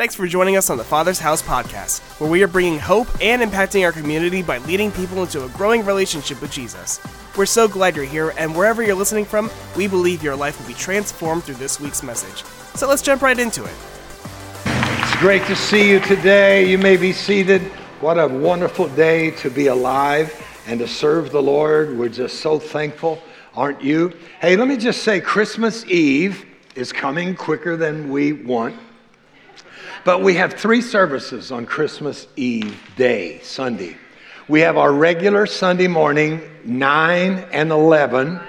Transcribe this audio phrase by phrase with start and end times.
[0.00, 3.42] Thanks for joining us on the Father's House podcast, where we are bringing hope and
[3.42, 6.98] impacting our community by leading people into a growing relationship with Jesus.
[7.36, 10.66] We're so glad you're here, and wherever you're listening from, we believe your life will
[10.66, 12.44] be transformed through this week's message.
[12.76, 13.74] So let's jump right into it.
[14.64, 16.66] It's great to see you today.
[16.66, 17.60] You may be seated.
[18.00, 20.34] What a wonderful day to be alive
[20.66, 21.98] and to serve the Lord.
[21.98, 23.18] We're just so thankful,
[23.54, 24.16] aren't you?
[24.40, 28.74] Hey, let me just say Christmas Eve is coming quicker than we want.
[30.02, 33.98] But we have three services on Christmas Eve day, Sunday.
[34.48, 38.40] We have our regular Sunday morning, 9 and 11.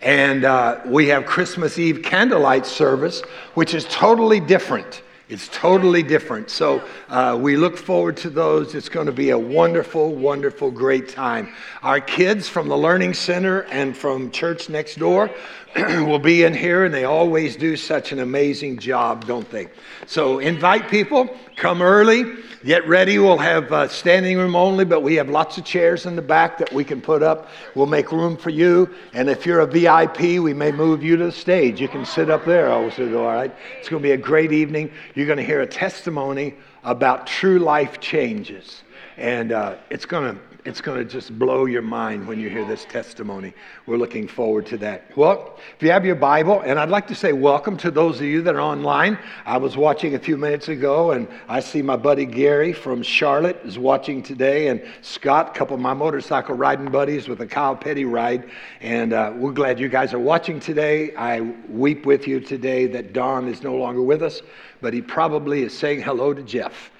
[0.00, 3.20] And uh, we have Christmas Eve candlelight service,
[3.52, 5.02] which is totally different.
[5.28, 6.50] It's totally different.
[6.50, 8.74] So uh, we look forward to those.
[8.74, 11.52] It's going to be a wonderful, wonderful, great time.
[11.82, 15.30] Our kids from the Learning Center and from Church Next Door
[16.06, 19.68] will be in here, and they always do such an amazing job, don't they?
[20.06, 22.24] So invite people, come early,
[22.64, 23.18] get ready.
[23.18, 26.56] We'll have uh, standing room only, but we have lots of chairs in the back
[26.58, 27.48] that we can put up.
[27.74, 28.94] We'll make room for you.
[29.12, 31.78] And if you're a VIP, we may move you to the stage.
[31.78, 33.54] You can sit up there also, all right?
[33.78, 34.90] It's going to be a great evening.
[35.14, 38.82] You're going to hear a testimony about true life changes.
[39.18, 42.64] And uh, it's going to it's going to just blow your mind when you hear
[42.64, 43.54] this testimony.
[43.86, 45.16] We're looking forward to that.
[45.16, 48.26] Well, if you have your Bible, and I'd like to say welcome to those of
[48.26, 49.16] you that are online.
[49.44, 53.60] I was watching a few minutes ago, and I see my buddy Gary from Charlotte
[53.64, 57.76] is watching today, and Scott, a couple of my motorcycle riding buddies with a Kyle
[57.76, 58.50] Petty ride.
[58.80, 61.14] And uh, we're glad you guys are watching today.
[61.14, 64.42] I weep with you today that Don is no longer with us,
[64.80, 66.90] but he probably is saying hello to Jeff.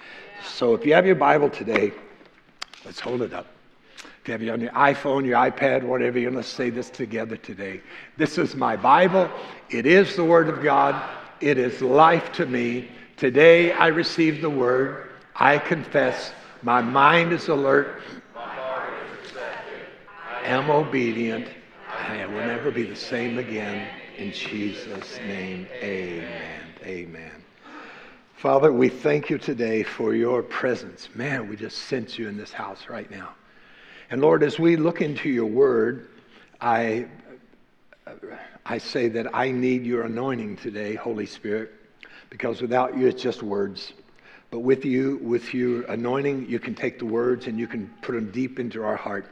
[0.44, 1.90] So if you have your Bible today,
[2.84, 3.55] let's hold it up.
[4.26, 7.36] You have it on your iPhone, your iPad, whatever, you're going to say this together
[7.36, 7.80] today.
[8.16, 9.30] This is my Bible.
[9.70, 11.00] It is the Word of God.
[11.40, 12.88] It is life to me.
[13.16, 15.10] Today I receive the Word.
[15.36, 16.32] I confess.
[16.62, 18.02] My mind is alert.
[18.34, 18.88] I
[20.44, 21.46] am obedient.
[21.88, 23.86] I will never be the same again.
[24.16, 26.62] In Jesus' name, amen.
[26.84, 27.32] Amen.
[28.34, 31.08] Father, we thank you today for your presence.
[31.14, 33.34] Man, we just sense you in this house right now.
[34.08, 36.08] And Lord, as we look into your word,
[36.60, 37.06] I,
[38.64, 41.72] I say that I need your anointing today, Holy Spirit,
[42.30, 43.92] because without you, it's just words.
[44.52, 48.12] But with you, with your anointing, you can take the words and you can put
[48.12, 49.26] them deep into our heart.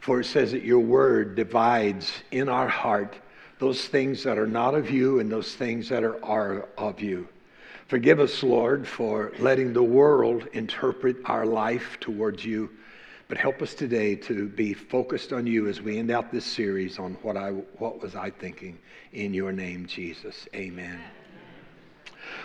[0.00, 3.14] For it says that your word divides in our heart
[3.60, 7.28] those things that are not of you and those things that are, are of you.
[7.86, 12.68] Forgive us, Lord, for letting the world interpret our life towards you.
[13.32, 16.98] But help us today to be focused on you as we end out this series
[16.98, 18.78] on what I what was I thinking
[19.14, 20.46] in your name, Jesus.
[20.54, 21.00] Amen.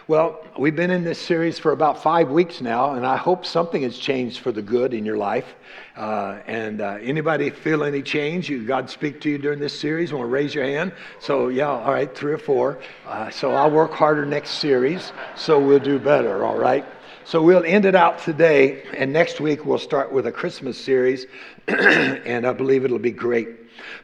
[0.07, 3.81] Well, we've been in this series for about five weeks now, and I hope something
[3.81, 5.55] has changed for the good in your life.
[5.97, 8.47] Uh, and uh, anybody feel any change?
[8.47, 10.13] You, God speak to you during this series?
[10.13, 10.93] Want to raise your hand?
[11.19, 12.79] So yeah, all right, three or four.
[13.05, 16.45] Uh, so I'll work harder next series, so we'll do better.
[16.45, 16.85] All right.
[17.27, 21.25] So we'll end it out today, and next week we'll start with a Christmas series,
[21.67, 23.49] and I believe it'll be great.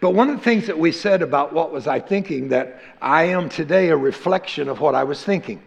[0.01, 3.23] But one of the things that we said about what was I thinking, that I
[3.23, 5.61] am today a reflection of what I was thinking.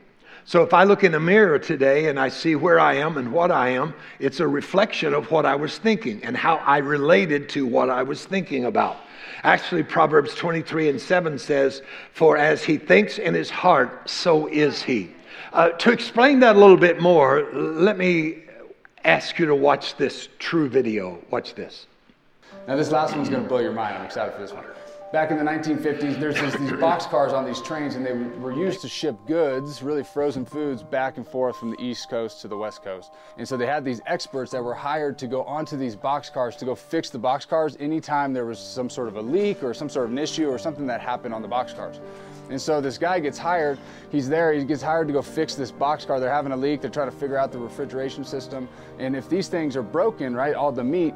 [0.44, 3.32] So if I look in a mirror today and I see where I am and
[3.32, 7.48] what I am, it's a reflection of what I was thinking and how I related
[7.50, 8.98] to what I was thinking about.
[9.44, 11.80] Actually, Proverbs 23 and 7 says,
[12.12, 15.15] For as he thinks in his heart, so is he.
[15.56, 18.42] Uh, to explain that a little bit more, let me
[19.04, 21.18] ask you to watch this true video.
[21.30, 21.86] Watch this.
[22.68, 23.96] Now, this last one's going to blow your mind.
[23.96, 24.66] I'm excited for this one.
[25.14, 28.82] Back in the 1950s, there's these, these boxcars on these trains, and they were used
[28.82, 32.56] to ship goods, really frozen foods, back and forth from the East Coast to the
[32.58, 33.12] West Coast.
[33.38, 36.66] And so they had these experts that were hired to go onto these boxcars to
[36.66, 40.04] go fix the boxcars anytime there was some sort of a leak or some sort
[40.04, 41.98] of an issue or something that happened on the boxcars.
[42.48, 43.78] And so this guy gets hired.
[44.10, 44.52] He's there.
[44.52, 46.20] He gets hired to go fix this boxcar.
[46.20, 46.80] They're having a leak.
[46.80, 48.68] They're trying to figure out the refrigeration system.
[48.98, 51.14] And if these things are broken, right, all the meat,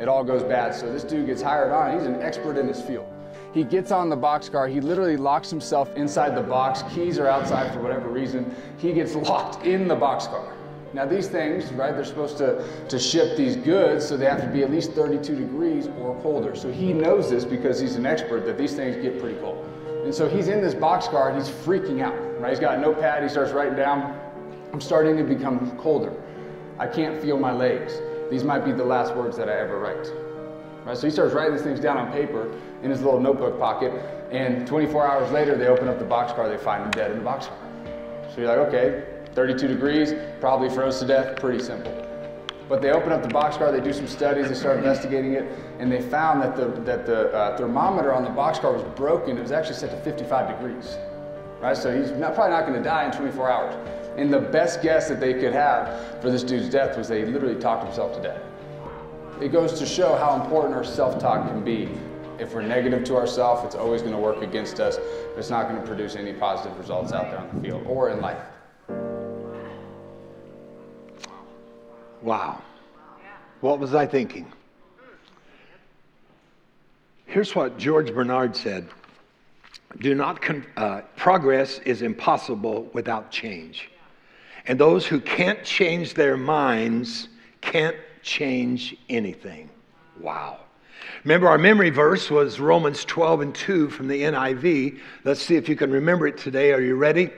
[0.00, 0.74] it all goes bad.
[0.74, 1.98] So this dude gets hired on.
[1.98, 3.06] He's an expert in his field.
[3.52, 4.70] He gets on the boxcar.
[4.70, 6.82] He literally locks himself inside the box.
[6.94, 8.54] Keys are outside for whatever reason.
[8.78, 10.52] He gets locked in the boxcar.
[10.92, 14.48] Now these things, right, they're supposed to, to ship these goods, so they have to
[14.48, 16.56] be at least 32 degrees or colder.
[16.56, 19.68] So he knows this because he's an expert that these things get pretty cold.
[20.04, 22.50] And so he's in this boxcar and he's freaking out, right?
[22.50, 24.18] He's got a notepad, he starts writing down,
[24.72, 26.12] I'm starting to become colder.
[26.78, 28.00] I can't feel my legs.
[28.30, 30.10] These might be the last words that I ever write.
[30.86, 30.96] Right?
[30.96, 32.50] So he starts writing these things down on paper
[32.82, 33.92] in his little notebook pocket,
[34.30, 37.24] and 24 hours later, they open up the boxcar, they find him dead in the
[37.24, 37.52] boxcar.
[38.34, 39.04] So you're like, okay,
[39.34, 42.09] 32 degrees, probably froze to death, pretty simple.
[42.70, 45.44] But they open up the boxcar, they do some studies, they start investigating it,
[45.80, 49.36] and they found that the, that the uh, thermometer on the boxcar was broken.
[49.36, 50.96] It was actually set to 55 degrees.
[51.60, 51.76] Right?
[51.76, 53.88] So he's not, probably not going to die in 24 hours.
[54.16, 57.60] And the best guess that they could have for this dude's death was they literally
[57.60, 58.40] talked himself to death.
[59.40, 61.88] It goes to show how important our self talk can be.
[62.38, 64.96] If we're negative to ourselves, it's always going to work against us.
[65.36, 68.20] It's not going to produce any positive results out there on the field or in
[68.20, 68.40] life.
[72.22, 72.62] Wow.
[73.60, 74.50] What was I thinking?
[77.26, 78.88] Here's what George Bernard said
[79.98, 83.90] Do not, con- uh, progress is impossible without change.
[84.66, 87.28] And those who can't change their minds
[87.60, 89.70] can't change anything.
[90.18, 90.58] Wow.
[91.24, 94.98] Remember, our memory verse was Romans 12 and 2 from the NIV.
[95.24, 96.72] Let's see if you can remember it today.
[96.72, 97.30] Are you ready?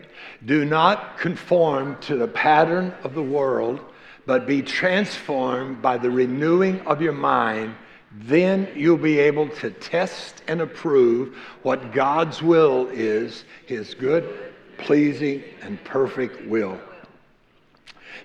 [0.44, 3.80] Do not conform to the pattern of the world
[4.26, 7.74] but be transformed by the renewing of your mind.
[8.12, 15.42] Then you'll be able to test and approve what God's will is, his good, pleasing,
[15.62, 16.78] and perfect will.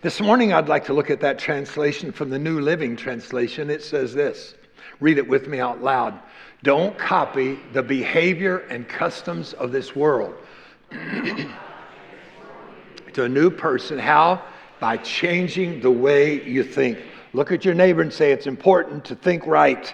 [0.01, 3.69] This morning, I'd like to look at that translation from the New Living Translation.
[3.69, 4.53] It says this
[4.99, 6.19] read it with me out loud.
[6.63, 10.35] Don't copy the behavior and customs of this world.
[10.91, 11.49] to
[13.23, 14.43] a new person, how?
[14.79, 16.99] By changing the way you think.
[17.33, 19.93] Look at your neighbor and say, It's important to think right.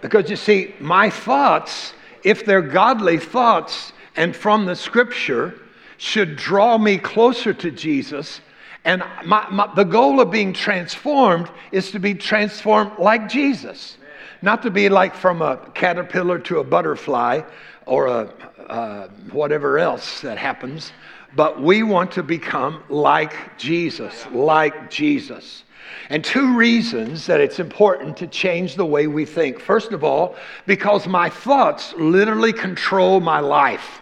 [0.00, 1.94] Because you see, my thoughts,
[2.24, 5.54] if they're godly thoughts and from the scripture,
[5.96, 8.40] should draw me closer to Jesus.
[8.84, 13.96] And my, my, the goal of being transformed is to be transformed like Jesus,
[14.42, 17.42] not to be like from a caterpillar to a butterfly
[17.86, 18.34] or a,
[18.68, 20.90] uh, whatever else that happens
[21.34, 25.64] but we want to become like Jesus, like Jesus.
[26.08, 29.60] And two reasons that it's important to change the way we think.
[29.60, 30.36] First of all,
[30.66, 34.00] because my thoughts literally control my life.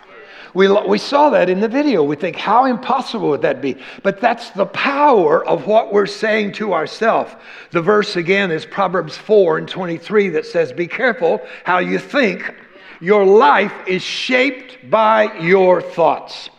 [0.52, 2.02] We, we saw that in the video.
[2.02, 3.76] We think, how impossible would that be?
[4.02, 7.32] But that's the power of what we're saying to ourselves.
[7.70, 12.52] The verse again is Proverbs 4 and 23 that says, Be careful how you think.
[13.00, 16.50] Your life is shaped by your thoughts.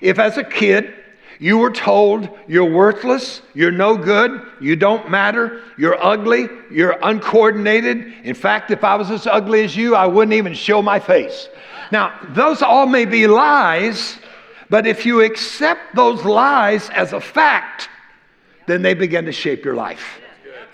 [0.00, 0.94] If as a kid
[1.38, 8.12] you were told you're worthless, you're no good, you don't matter, you're ugly, you're uncoordinated.
[8.24, 11.48] In fact, if I was as ugly as you, I wouldn't even show my face.
[11.92, 14.18] Now, those all may be lies,
[14.68, 17.88] but if you accept those lies as a fact,
[18.66, 20.20] then they begin to shape your life.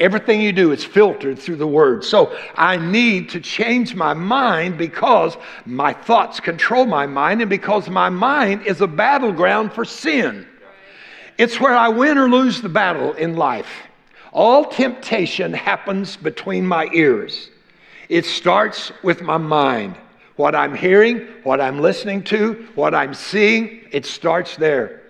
[0.03, 2.03] Everything you do is filtered through the word.
[2.03, 7.89] So I need to change my mind because my thoughts control my mind and because
[7.89, 10.45] my mind is a battleground for sin.
[11.39, 13.71] It's where I win or lose the battle in life.
[14.33, 17.51] All temptation happens between my ears.
[18.09, 19.95] It starts with my mind.
[20.35, 25.03] What I'm hearing, what I'm listening to, what I'm seeing, it starts there.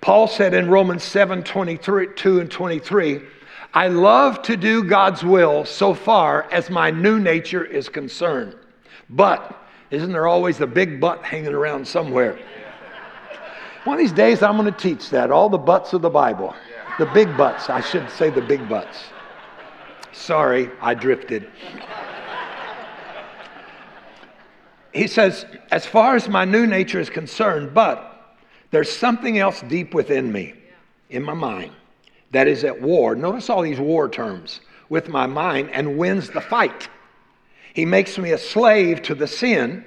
[0.00, 3.20] Paul said in Romans 7 23, 2 and 23,
[3.72, 8.56] I love to do God's will so far as my new nature is concerned.
[9.08, 9.56] But,
[9.90, 12.38] isn't there always a big but hanging around somewhere?
[13.84, 16.54] One of these days, I'm going to teach that all the buts of the Bible.
[16.98, 17.70] The big buts.
[17.70, 19.04] I should say the big buts.
[20.12, 21.48] Sorry, I drifted.
[24.92, 28.36] He says, as far as my new nature is concerned, but
[28.72, 30.54] there's something else deep within me,
[31.08, 31.72] in my mind
[32.30, 33.14] that is at war.
[33.14, 36.88] Notice all these war terms with my mind and wins the fight.
[37.74, 39.84] He makes me a slave to the sin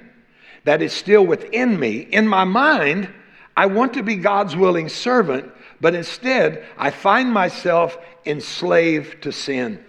[0.64, 1.98] that is still within me.
[1.98, 3.08] In my mind,
[3.56, 9.84] I want to be God's willing servant, but instead, I find myself enslaved to sin.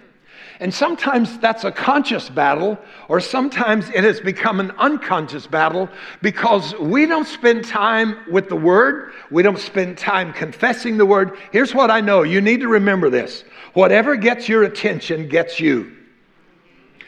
[0.59, 2.77] And sometimes that's a conscious battle,
[3.09, 5.89] or sometimes it has become an unconscious battle
[6.21, 9.11] because we don't spend time with the Word.
[9.31, 11.37] We don't spend time confessing the Word.
[11.51, 13.43] Here's what I know you need to remember this
[13.73, 15.91] whatever gets your attention gets you.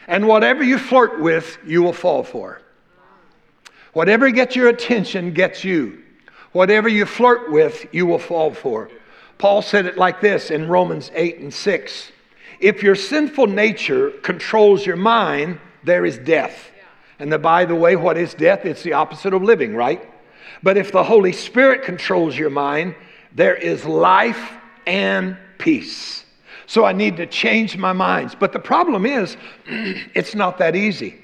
[0.06, 2.60] And whatever you flirt with, you will fall for.
[3.92, 6.02] Whatever gets your attention gets you.
[6.52, 8.90] Whatever you flirt with, you will fall for.
[9.38, 12.12] Paul said it like this in Romans 8 and 6.
[12.60, 16.70] If your sinful nature controls your mind, there is death.
[17.18, 18.64] And the, by the way, what is death?
[18.64, 20.08] It's the opposite of living, right?
[20.62, 22.94] But if the Holy Spirit controls your mind,
[23.34, 24.52] there is life
[24.86, 26.24] and peace.
[26.66, 28.34] So I need to change my minds.
[28.34, 29.36] But the problem is,
[29.66, 31.16] it's not that easy.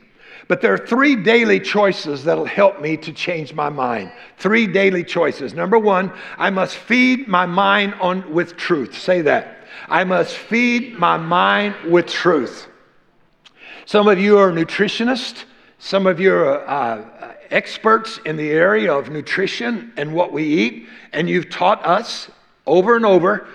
[0.47, 4.13] But there are three daily choices that'll help me to change my mind.
[4.37, 5.55] Three daily choices.
[5.55, 8.99] Number one, I must feed my mind on with truth.
[8.99, 9.54] Say that.
[9.89, 12.69] I must feed my mind with truth.
[13.87, 15.45] Some of you are nutritionists.
[15.79, 20.89] Some of you are uh, experts in the area of nutrition and what we eat,
[21.13, 22.31] and you've taught us
[22.67, 23.47] over and over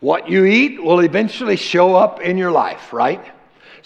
[0.00, 3.24] what you eat will eventually show up in your life, right?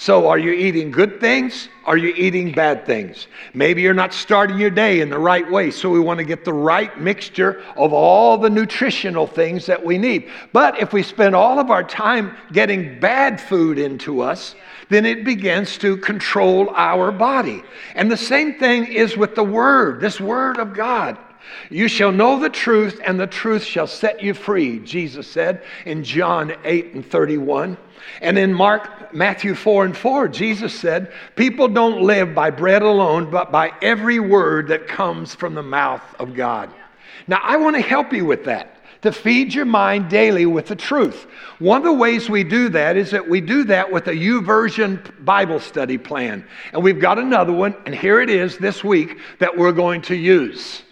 [0.03, 1.69] So, are you eating good things?
[1.85, 3.29] Are you eating bad things?
[3.55, 5.71] Maybe you're not starting your day in the right way.
[5.71, 9.99] So, we want to get the right mixture of all the nutritional things that we
[9.99, 10.29] need.
[10.53, 14.57] But if we spend all of our time getting bad food into us,
[14.89, 17.63] then it begins to control our body.
[17.95, 21.17] And the same thing is with the Word, this Word of God.
[21.71, 26.05] You shall know the truth, and the truth shall set you free, Jesus said in
[26.05, 27.77] John 8 and 31.
[28.21, 33.31] And in Mark, Matthew 4 and 4, Jesus said, People don't live by bread alone,
[33.31, 36.71] but by every word that comes from the mouth of God.
[37.27, 40.77] Now, I want to help you with that, to feed your mind daily with the
[40.77, 41.27] truth.
[41.59, 45.25] One of the ways we do that is that we do that with a YouVersion
[45.25, 46.45] Bible study plan.
[46.73, 50.17] And we've got another one, and here it is this week that we're going to
[50.17, 50.83] use.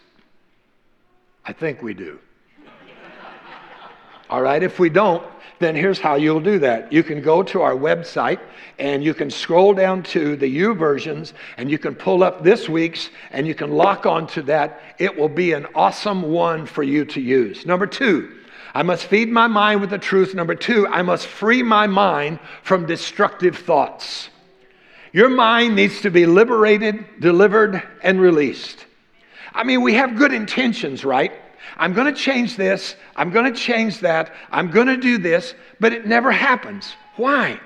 [1.45, 2.19] I think we do.
[4.29, 5.25] All right, if we don't,
[5.59, 6.93] then here's how you'll do that.
[6.93, 8.41] You can go to our website
[8.79, 13.11] and you can scroll down to the YouVersions and you can pull up this week's
[13.31, 14.81] and you can lock onto that.
[14.99, 17.67] It will be an awesome one for you to use.
[17.67, 18.39] Number two,
[18.73, 20.35] I must feed my mind with the truth.
[20.35, 24.31] Number two, I must free my mind from destructive thoughts.
[25.13, 28.87] Your mind needs to be liberated, delivered, and released.
[29.53, 31.33] I mean, we have good intentions, right?
[31.77, 32.97] I'm going to change this.
[33.17, 34.33] I'm going to change that.
[34.51, 35.55] I'm going to do this.
[35.79, 36.95] But it never happens.
[37.17, 37.61] Why?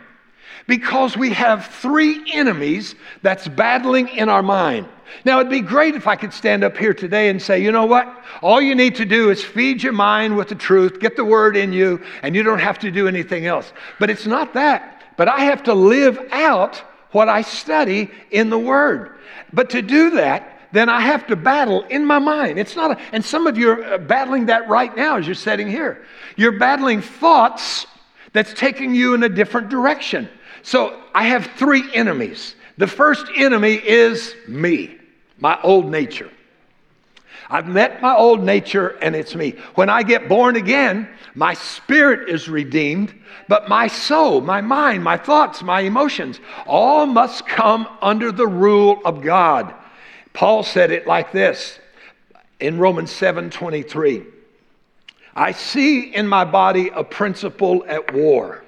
[0.66, 4.88] Because we have three enemies that's battling in our mind.
[5.24, 7.84] Now, it'd be great if I could stand up here today and say, you know
[7.84, 8.24] what?
[8.42, 11.56] All you need to do is feed your mind with the truth, get the word
[11.56, 13.72] in you, and you don't have to do anything else.
[14.00, 15.02] But it's not that.
[15.16, 19.18] But I have to live out what I study in the word.
[19.52, 22.58] But to do that, then I have to battle in my mind.
[22.58, 25.34] It's not, a, and some of you are uh, battling that right now as you're
[25.34, 26.04] sitting here.
[26.36, 27.86] You're battling thoughts
[28.32, 30.28] that's taking you in a different direction.
[30.62, 32.56] So I have three enemies.
[32.76, 34.98] The first enemy is me,
[35.38, 36.30] my old nature.
[37.48, 39.52] I've met my old nature and it's me.
[39.76, 43.14] When I get born again, my spirit is redeemed,
[43.46, 49.00] but my soul, my mind, my thoughts, my emotions, all must come under the rule
[49.04, 49.72] of God.
[50.34, 51.78] Paul said it like this
[52.60, 54.24] in Romans 7 23.
[55.34, 58.62] I see in my body a principle at war.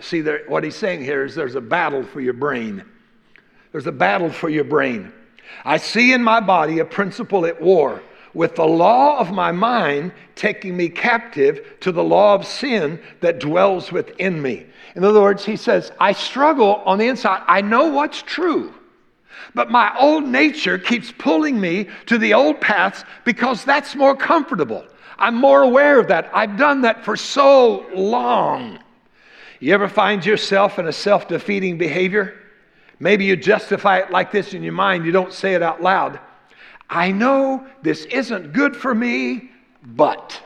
[0.00, 2.84] See, there, what he's saying here is there's a battle for your brain.
[3.72, 5.12] There's a battle for your brain.
[5.64, 10.12] I see in my body a principle at war with the law of my mind
[10.36, 14.66] taking me captive to the law of sin that dwells within me.
[14.94, 17.42] In other words, he says, I struggle on the inside.
[17.46, 18.74] I know what's true.
[19.54, 24.84] But my old nature keeps pulling me to the old paths because that's more comfortable.
[25.18, 26.30] I'm more aware of that.
[26.32, 28.78] I've done that for so long.
[29.60, 32.34] You ever find yourself in a self defeating behavior?
[32.98, 36.20] Maybe you justify it like this in your mind, you don't say it out loud.
[36.88, 39.50] I know this isn't good for me,
[39.82, 40.42] but.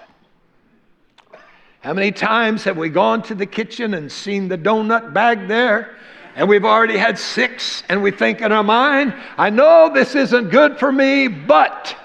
[1.80, 5.96] How many times have we gone to the kitchen and seen the donut bag there?
[6.37, 10.50] And we've already had six, and we think in our mind, I know this isn't
[10.50, 11.97] good for me, but.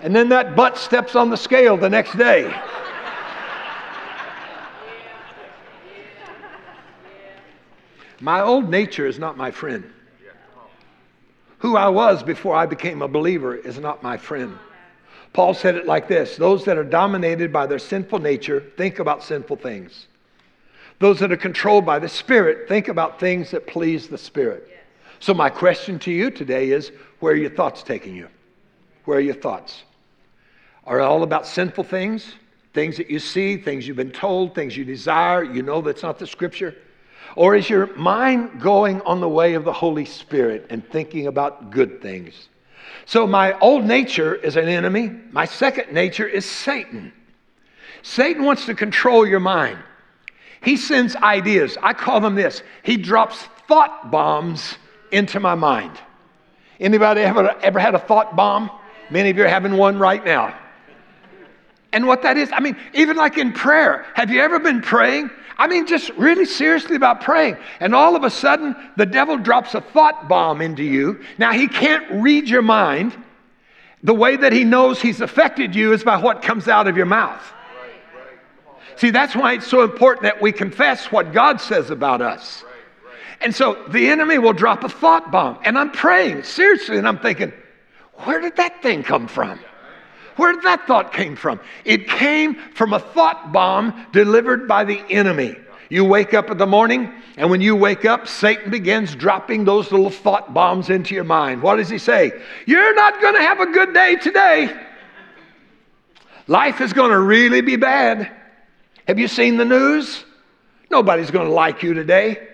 [0.00, 2.52] And then that butt steps on the scale the next day.
[8.20, 9.90] My old nature is not my friend.
[11.58, 14.58] Who I was before I became a believer is not my friend.
[15.32, 19.22] Paul said it like this Those that are dominated by their sinful nature think about
[19.22, 20.08] sinful things.
[21.04, 24.66] Those that are controlled by the Spirit think about things that please the Spirit.
[25.20, 28.26] So, my question to you today is where are your thoughts taking you?
[29.04, 29.82] Where are your thoughts?
[30.86, 32.36] Are all about sinful things?
[32.72, 36.18] Things that you see, things you've been told, things you desire, you know that's not
[36.18, 36.74] the scripture?
[37.36, 41.70] Or is your mind going on the way of the Holy Spirit and thinking about
[41.70, 42.48] good things?
[43.04, 45.10] So, my old nature is an enemy.
[45.32, 47.12] My second nature is Satan.
[48.00, 49.80] Satan wants to control your mind.
[50.64, 51.76] He sends ideas.
[51.82, 52.62] I call them this.
[52.82, 53.36] He drops
[53.68, 54.76] thought bombs
[55.12, 55.92] into my mind.
[56.80, 58.70] Anybody ever, ever had a thought bomb?
[59.10, 60.58] Many of you are having one right now.
[61.92, 65.30] And what that is, I mean, even like in prayer, have you ever been praying?
[65.56, 67.56] I mean, just really seriously about praying.
[67.78, 71.20] And all of a sudden, the devil drops a thought bomb into you.
[71.38, 73.16] Now, he can't read your mind.
[74.02, 77.06] The way that he knows he's affected you is by what comes out of your
[77.06, 77.42] mouth.
[78.96, 82.64] See, that's why it's so important that we confess what God says about us.
[83.40, 85.58] And so the enemy will drop a thought bomb.
[85.64, 87.52] And I'm praying seriously, and I'm thinking,
[88.24, 89.58] where did that thing come from?
[90.36, 91.60] Where did that thought came from?
[91.84, 95.56] It came from a thought bomb delivered by the enemy.
[95.90, 99.92] You wake up in the morning, and when you wake up, Satan begins dropping those
[99.92, 101.62] little thought bombs into your mind.
[101.62, 102.32] What does he say?
[102.66, 104.76] You're not going to have a good day today.
[106.46, 108.30] Life is going to really be bad.
[109.06, 110.24] Have you seen the news?
[110.90, 112.48] Nobody's going to like you today.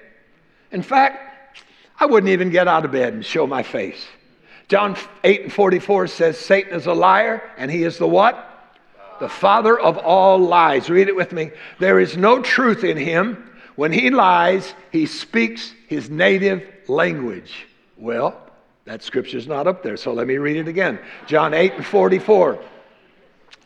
[0.73, 1.59] In fact,
[1.99, 4.05] I wouldn't even get out of bed and show my face.
[4.69, 8.47] John 8 and 44 says, Satan is a liar, and he is the what?
[9.19, 10.89] The father of all lies.
[10.89, 11.51] Read it with me.
[11.79, 13.51] There is no truth in him.
[13.77, 17.67] When he lies, he speaks his native language.
[17.97, 18.41] Well,
[18.87, 20.99] that scripture's not up there, so let me read it again.
[21.27, 22.63] John 8 and 44.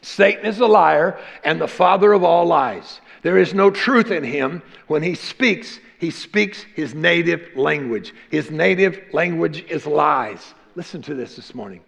[0.04, 3.00] Satan is a liar and the father of all lies.
[3.22, 4.62] There is no truth in him.
[4.86, 8.14] When he speaks, he speaks his native language.
[8.30, 10.52] His native language is lies.
[10.74, 11.80] Listen to this this morning.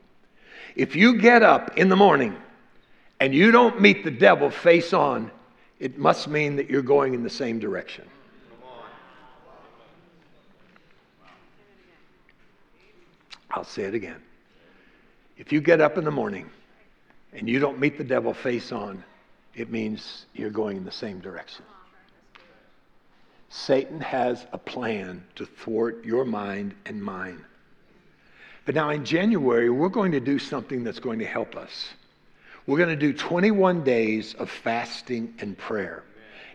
[0.77, 2.35] If you get up in the morning
[3.21, 5.31] and you don't meet the devil face on,
[5.79, 8.07] it must mean that you're going in the same direction.
[13.51, 14.23] I'll say it again.
[15.37, 16.51] If you get up in the morning
[17.37, 19.05] and you don't meet the devil face on,
[19.55, 21.65] it means you're going in the same direction.
[23.51, 27.45] Satan has a plan to thwart your mind and mine.
[28.65, 31.91] But now in January, we're going to do something that's going to help us.
[32.67, 36.03] We're going to do 21 days of fasting and prayer.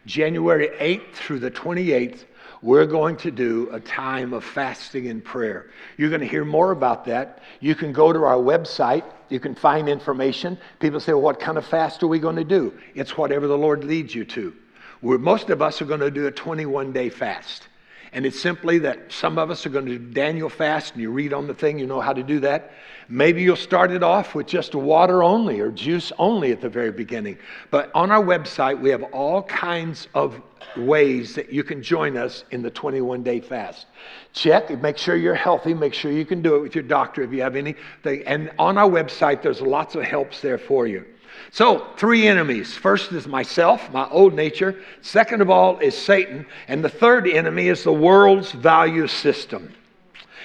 [0.06, 2.26] January 8th through the 28th,
[2.62, 5.68] we're going to do a time of fasting and prayer.
[5.98, 7.42] You're going to hear more about that.
[7.60, 10.58] You can go to our website, you can find information.
[10.80, 12.74] People say, well, What kind of fast are we going to do?
[12.96, 14.54] It's whatever the Lord leads you to.
[15.02, 17.68] We're, most of us are going to do a 21 day fast.
[18.14, 21.10] And it's simply that some of us are going to do Daniel fast, and you
[21.12, 22.72] read on the thing, you know how to do that.
[23.08, 26.92] Maybe you'll start it off with just water only or juice only at the very
[26.92, 27.38] beginning.
[27.70, 30.42] But on our website, we have all kinds of
[30.76, 33.88] ways that you can join us in the 21 day fast.
[34.34, 37.32] Check, make sure you're healthy, make sure you can do it with your doctor if
[37.32, 38.24] you have anything.
[38.26, 41.06] And on our website, there's lots of helps there for you.
[41.52, 42.74] So, three enemies.
[42.76, 44.82] First is myself, my old nature.
[45.02, 46.46] Second of all is Satan.
[46.68, 49.74] And the third enemy is the world's value system.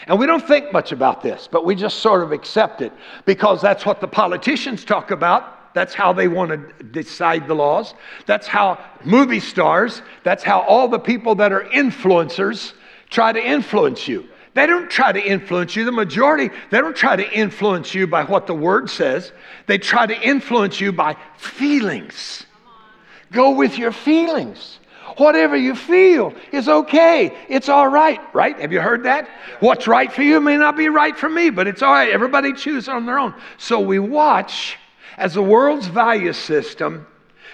[0.07, 2.93] And we don't think much about this, but we just sort of accept it
[3.25, 5.75] because that's what the politicians talk about.
[5.75, 7.93] That's how they want to decide the laws.
[8.25, 12.73] That's how movie stars, that's how all the people that are influencers
[13.11, 14.27] try to influence you.
[14.57, 15.85] They don't try to influence you.
[15.85, 19.31] The majority, they don't try to influence you by what the word says.
[19.67, 22.47] They try to influence you by feelings.
[23.33, 24.79] Go with your feelings.
[25.19, 27.37] Whatever you feel is okay.
[27.51, 28.59] It's all right, right?
[28.59, 29.29] Have you heard that?
[29.61, 32.11] What's right for you may not be right for me, but it's all right.
[32.11, 33.35] Everybody chooses on their own.
[33.59, 34.79] So we watch
[35.19, 37.07] as the world's value system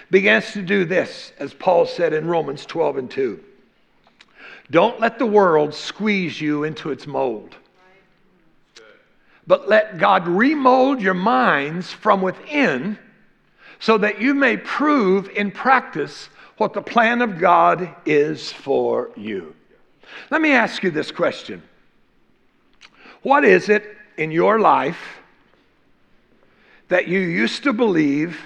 [0.09, 3.43] begins to do this, as Paul said in Romans 12 and 2.
[4.71, 7.55] Don't let the world squeeze you into its mold.
[9.45, 12.97] But let God remold your minds from within
[13.79, 19.53] so that you may prove in practice what the plan of God is for you.
[20.29, 21.61] Let me ask you this question
[23.21, 25.19] What is it in your life
[26.87, 28.39] that you used to believe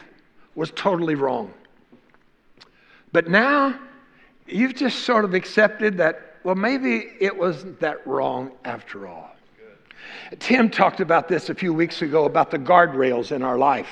[0.55, 1.53] was totally wrong?
[3.11, 3.79] But now
[4.47, 9.35] you've just sort of accepted that, well, maybe it wasn't that wrong after all.
[10.39, 13.87] Tim talked about this a few weeks ago about the guardrails in our life.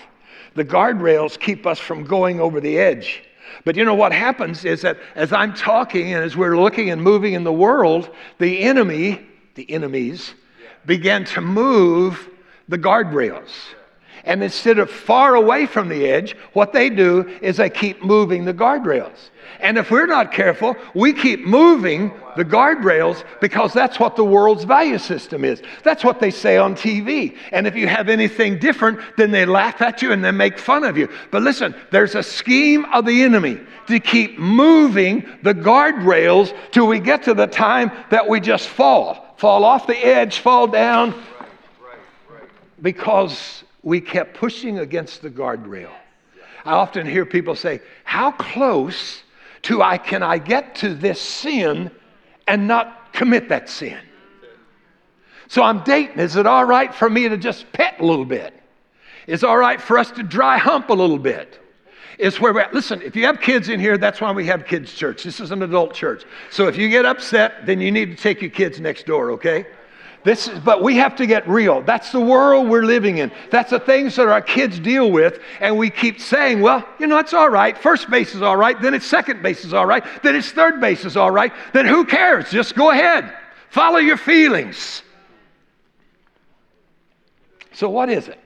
[0.56, 3.24] The guardrails keep us from going over the edge.
[3.64, 7.02] But you know what happens is that as I'm talking and as we're looking and
[7.02, 10.34] moving in the world, the enemy, the enemies,
[10.86, 12.30] began to move
[12.68, 13.52] the guardrails.
[14.26, 18.46] And instead of far away from the edge, what they do is they keep moving
[18.46, 19.30] the guardrails.
[19.60, 24.64] And if we're not careful, we keep moving the guardrails because that's what the world's
[24.64, 25.62] value system is.
[25.84, 27.38] That's what they say on TV.
[27.52, 30.84] And if you have anything different, then they laugh at you and they make fun
[30.84, 31.08] of you.
[31.32, 37.00] But listen, there's a scheme of the enemy to keep moving the guardrails till we
[37.00, 41.14] get to the time that we just fall, fall off the edge, fall down,
[42.82, 45.92] because we kept pushing against the guardrail.
[46.66, 49.22] I often hear people say, How close
[49.62, 51.92] to I can I get to this sin
[52.48, 54.00] and not commit that sin?
[55.48, 56.20] So I'm dating.
[56.20, 58.60] Is it all right for me to just pet a little bit?
[59.28, 61.60] Is it all right for us to dry hump a little bit?
[62.18, 62.74] Is where we're at.
[62.74, 65.24] Listen, if you have kids in here, that's why we have kids' church.
[65.24, 66.24] This is an adult church.
[66.50, 69.68] So if you get upset, then you need to take your kids next door, okay?
[70.26, 71.84] This is, but we have to get real.
[71.84, 73.32] That's the world we're living in.
[73.52, 75.40] That's the things that our kids deal with.
[75.60, 77.78] And we keep saying, well, you know, it's all right.
[77.78, 78.82] First base is all right.
[78.82, 80.04] Then it's second base is all right.
[80.24, 81.54] Then it's third base is all right.
[81.74, 82.50] Then who cares?
[82.50, 83.38] Just go ahead.
[83.70, 85.04] Follow your feelings.
[87.74, 88.40] So, what is it?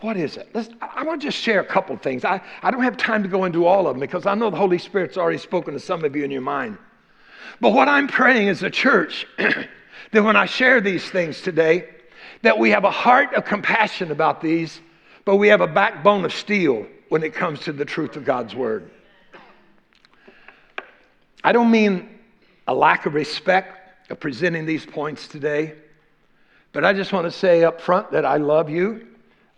[0.00, 0.48] What is it?
[0.54, 2.24] Let's, I want to just share a couple things.
[2.24, 4.56] I, I don't have time to go into all of them because I know the
[4.56, 6.78] Holy Spirit's already spoken to some of you in your mind.
[7.60, 9.26] But what I'm praying as a church,
[10.12, 11.88] that when I share these things today,
[12.42, 14.80] that we have a heart of compassion about these,
[15.24, 18.54] but we have a backbone of steel when it comes to the truth of God's
[18.54, 18.90] Word.
[21.42, 22.08] I don't mean
[22.66, 25.74] a lack of respect of presenting these points today.
[26.72, 29.06] But I just want to say up front that I love you.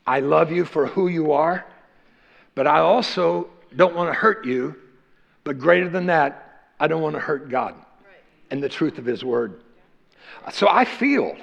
[0.07, 1.67] I love you for who you are.
[2.55, 4.77] But I also don't want to hurt you.
[5.45, 7.75] But greater than that, I don't want to hurt God
[8.51, 9.61] and the truth of His Word.
[10.53, 11.37] So I feel,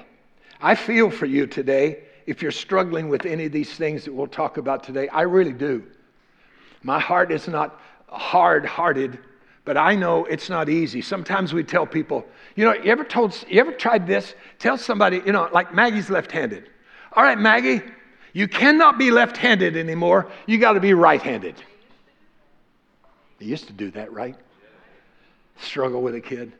[0.62, 4.28] I feel for you today if you're struggling with any of these things that we'll
[4.28, 5.08] talk about today.
[5.10, 5.84] I really do.
[6.84, 9.20] My heart is not hard hearted,
[9.66, 11.02] but I know it's not easy.
[11.02, 14.36] Sometimes we tell people, you know, you ever told, you ever tried this?
[14.60, 16.70] Tell somebody, you know, like Maggie's left handed.
[17.14, 17.82] All right, Maggie,
[18.34, 20.30] you cannot be left handed anymore.
[20.46, 21.56] You got to be right handed.
[23.40, 24.36] They used to do that, right?
[25.60, 26.54] Struggle with a kid.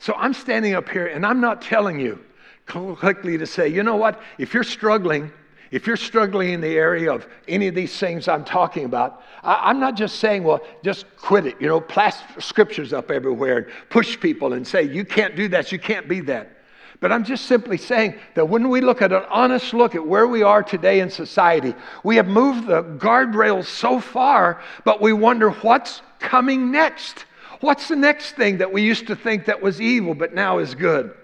[0.00, 2.18] So I'm standing up here and I'm not telling you
[2.66, 4.20] quickly to say, you know what?
[4.38, 5.30] If you're struggling,
[5.70, 9.70] if you're struggling in the area of any of these things I'm talking about, I,
[9.70, 13.66] am not just saying, well, just quit it, you know, plaster scriptures up everywhere and
[13.90, 16.56] push people and say, you can't do that, you can't be that.
[17.00, 20.26] But I'm just simply saying that when we look at an honest look at where
[20.26, 25.50] we are today in society, we have moved the guardrails so far, but we wonder
[25.50, 27.26] what's coming next.
[27.60, 30.74] What's the next thing that we used to think that was evil but now is
[30.74, 31.14] good?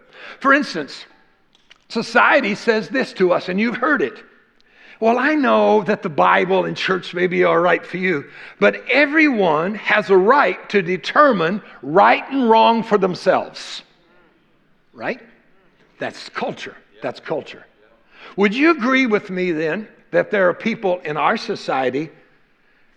[0.41, 1.07] For instance,
[1.89, 4.23] society says this to us, and you've heard it.
[5.01, 8.25] Well, I know that the Bible and church may be all right for you,
[8.59, 13.83] but everyone has a right to determine right and wrong for themselves.
[14.95, 15.21] Right?
[15.99, 16.77] That's culture.
[17.03, 17.67] That's culture.
[18.37, 22.11] Would you agree with me then that there are people in our society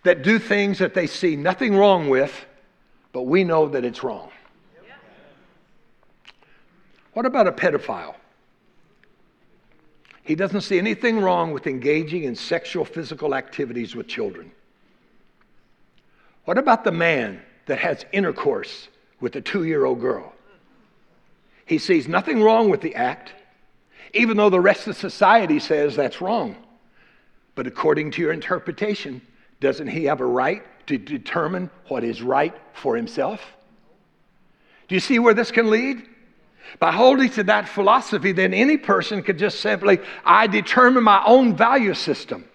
[0.04, 2.45] that do things that they see nothing wrong with,
[3.12, 4.30] but we know that it's wrong?
[7.13, 8.15] What about a pedophile?
[10.24, 14.52] He doesn't see anything wrong with engaging in sexual physical activities with children.
[16.45, 20.34] What about the man that has intercourse with a two year old girl?
[21.65, 23.34] He sees nothing wrong with the act,
[24.13, 26.56] even though the rest of society says that's wrong.
[27.56, 29.22] But according to your interpretation,
[29.60, 33.41] doesn't he have a right to determine what is right for himself?
[34.88, 36.04] Do you see where this can lead?
[36.80, 41.56] By holding to that philosophy, then any person could just simply, I determine my own
[41.56, 42.45] value system.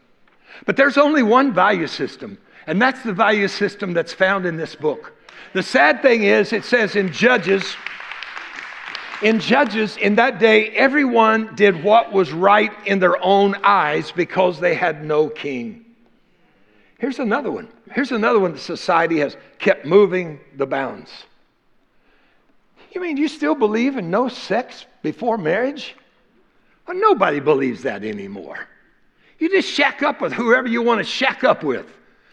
[0.67, 4.75] But there's only one value system, and that's the value system that's found in this
[4.75, 5.13] book.
[5.53, 7.77] The sad thing is, it says in Judges,
[9.23, 14.59] in Judges, in that day, everyone did what was right in their own eyes because
[14.59, 15.84] they had no king.
[16.99, 17.69] Here's another one.
[17.93, 21.11] Here's another one that society has kept moving the bounds.
[22.93, 25.97] You mean you still believe in no sex before marriage?
[26.87, 28.69] Well, nobody believes that anymore.
[29.39, 31.87] You just shack up with whoever you want to shack up with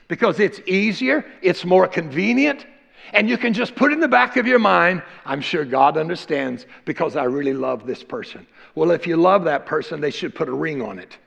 [0.08, 2.66] because it's easier, it's more convenient,
[3.14, 6.66] and you can just put in the back of your mind, I'm sure God understands
[6.86, 8.46] because I really love this person.
[8.76, 11.18] Well, if you love that person, they should put a ring on it.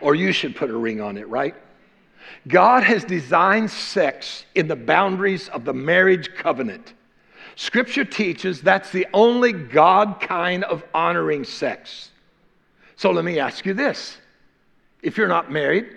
[0.00, 1.54] Or you should put a ring on it, right?
[2.48, 6.94] God has designed sex in the boundaries of the marriage covenant.
[7.56, 12.10] Scripture teaches that's the only God kind of honoring sex.
[12.96, 14.16] So let me ask you this
[15.02, 15.96] if you're not married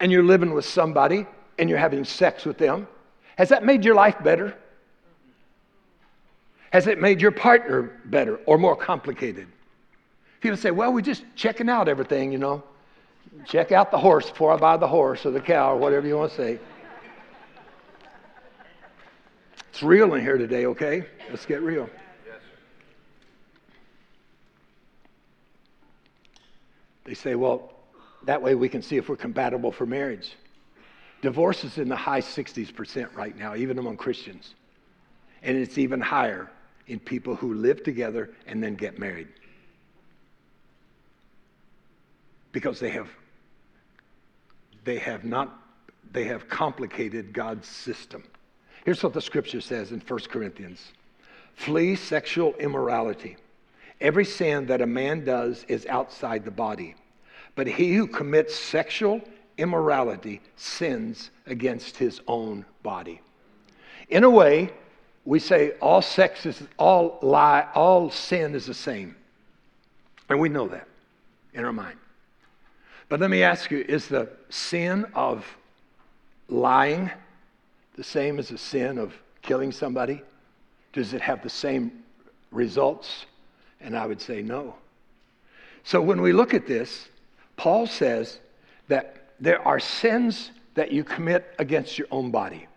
[0.00, 1.26] and you're living with somebody
[1.58, 2.88] and you're having sex with them,
[3.36, 4.54] has that made your life better?
[6.72, 9.46] Has it made your partner better or more complicated?
[10.40, 12.62] People say, well, we're just checking out everything, you know.
[13.46, 16.16] Check out the horse before I buy the horse or the cow or whatever you
[16.16, 16.58] want to say.
[19.70, 21.06] It's real in here today, okay?
[21.30, 21.88] Let's get real.
[27.04, 27.72] They say, well,
[28.24, 30.36] that way we can see if we're compatible for marriage.
[31.22, 34.54] Divorce is in the high 60s percent right now, even among Christians.
[35.42, 36.50] And it's even higher
[36.86, 39.28] in people who live together and then get married.
[42.52, 43.08] Because they have
[44.84, 45.56] they have not
[46.12, 48.24] they have complicated God's system.
[48.84, 50.92] Here's what the scripture says in 1 Corinthians.
[51.54, 53.36] Flee sexual immorality.
[54.00, 56.96] Every sin that a man does is outside the body.
[57.54, 59.20] But he who commits sexual
[59.58, 63.20] immorality sins against his own body.
[64.08, 64.70] In a way,
[65.24, 69.14] we say all sex is all lie, all sin is the same.
[70.28, 70.88] And we know that
[71.52, 71.98] in our mind.
[73.10, 75.44] But let me ask you, is the sin of
[76.48, 77.10] lying
[77.96, 80.22] the same as the sin of killing somebody?
[80.92, 82.04] Does it have the same
[82.52, 83.26] results?
[83.80, 84.76] And I would say no.
[85.82, 87.08] So when we look at this,
[87.56, 88.38] Paul says
[88.86, 92.68] that there are sins that you commit against your own body.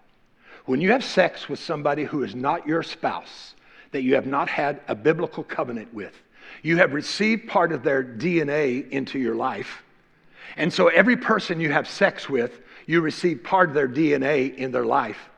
[0.66, 3.54] When you have sex with somebody who is not your spouse,
[3.92, 6.16] that you have not had a biblical covenant with,
[6.64, 9.84] you have received part of their DNA into your life.
[10.58, 14.72] And so every person you have sex with, you receive part of their DNA in
[14.72, 15.30] their life.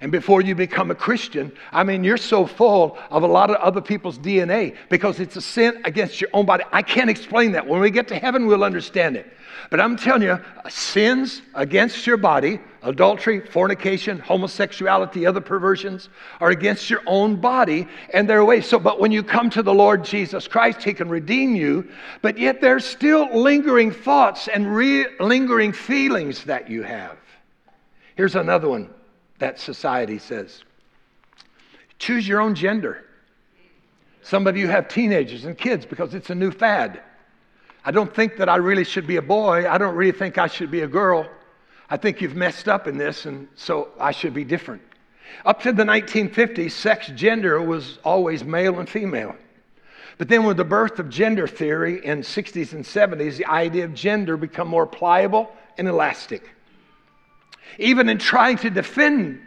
[0.00, 3.56] And before you become a Christian, I mean, you're so full of a lot of
[3.56, 6.64] other people's DNA because it's a sin against your own body.
[6.72, 7.66] I can't explain that.
[7.66, 9.32] When we get to heaven, we'll understand it.
[9.70, 16.08] But I'm telling you, sins against your body, adultery, fornication, homosexuality, other perversions,
[16.40, 18.66] are against your own body and their ways.
[18.68, 21.88] So, but when you come to the Lord Jesus Christ, He can redeem you,
[22.20, 27.16] but yet there's still lingering thoughts and re- lingering feelings that you have.
[28.16, 28.90] Here's another one
[29.44, 30.64] that society says
[31.98, 33.04] choose your own gender.
[34.22, 37.02] Some of you have teenagers and kids because it's a new fad.
[37.84, 39.68] I don't think that I really should be a boy.
[39.68, 41.28] I don't really think I should be a girl.
[41.90, 44.80] I think you've messed up in this, and so I should be different.
[45.44, 49.36] Up to the 1950s, sex gender was always male and female.
[50.16, 53.92] But then with the birth of gender theory in 60s and 70s, the idea of
[53.92, 56.54] gender become more pliable and elastic.
[57.78, 59.40] Even in trying to defend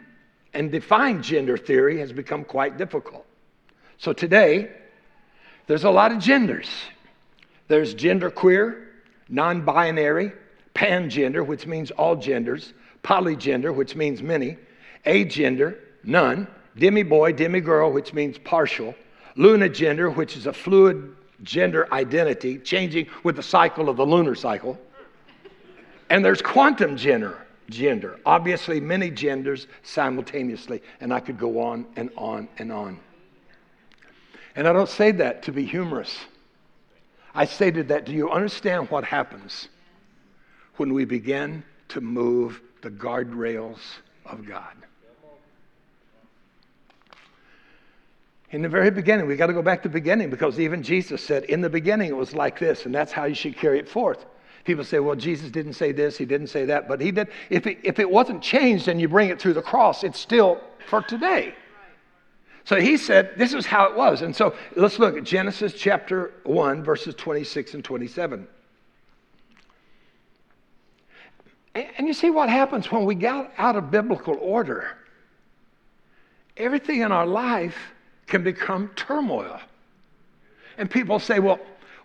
[0.54, 3.26] and define gender theory has become quite difficult.
[3.98, 4.70] So today,
[5.66, 6.68] there's a lot of genders.
[7.68, 8.86] There's genderqueer,
[9.28, 10.32] non binary,
[10.74, 14.56] pangender, which means all genders, polygender, which means many,
[15.04, 18.94] agender, none, demi boy, demi girl, which means partial,
[19.36, 24.78] lunagender, which is a fluid gender identity, changing with the cycle of the lunar cycle.
[26.10, 27.36] And there's quantum gender,
[27.70, 32.98] gender, obviously many genders simultaneously, and I could go on and on and on.
[34.56, 36.16] And I don't say that to be humorous.
[37.34, 39.68] I stated that do you understand what happens
[40.76, 43.78] when we begin to move the guardrails
[44.24, 44.74] of God?
[48.50, 51.22] In the very beginning, we got to go back to the beginning because even Jesus
[51.22, 53.88] said, in the beginning it was like this, and that's how you should carry it
[53.88, 54.24] forth.
[54.68, 57.28] People say, well, Jesus didn't say this, he didn't say that, but he did.
[57.48, 60.60] If it, if it wasn't changed and you bring it through the cross, it's still
[60.90, 61.54] for today.
[62.64, 64.20] So he said, This is how it was.
[64.20, 68.46] And so let's look at Genesis chapter 1, verses 26 and 27.
[71.74, 74.98] And you see what happens when we get out of biblical order.
[76.58, 77.78] Everything in our life
[78.26, 79.60] can become turmoil.
[80.76, 81.58] And people say, Well,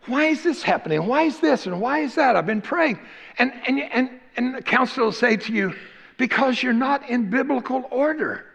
[0.05, 1.05] why is this happening?
[1.05, 1.65] Why is this?
[1.65, 2.35] And why is that?
[2.35, 2.99] I've been praying.
[3.37, 5.75] And, and, and, and the counselor will say to you,
[6.17, 8.45] Because you're not in biblical order.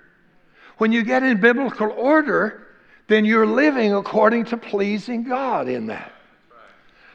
[0.76, 2.66] When you get in biblical order,
[3.08, 6.12] then you're living according to pleasing God in that.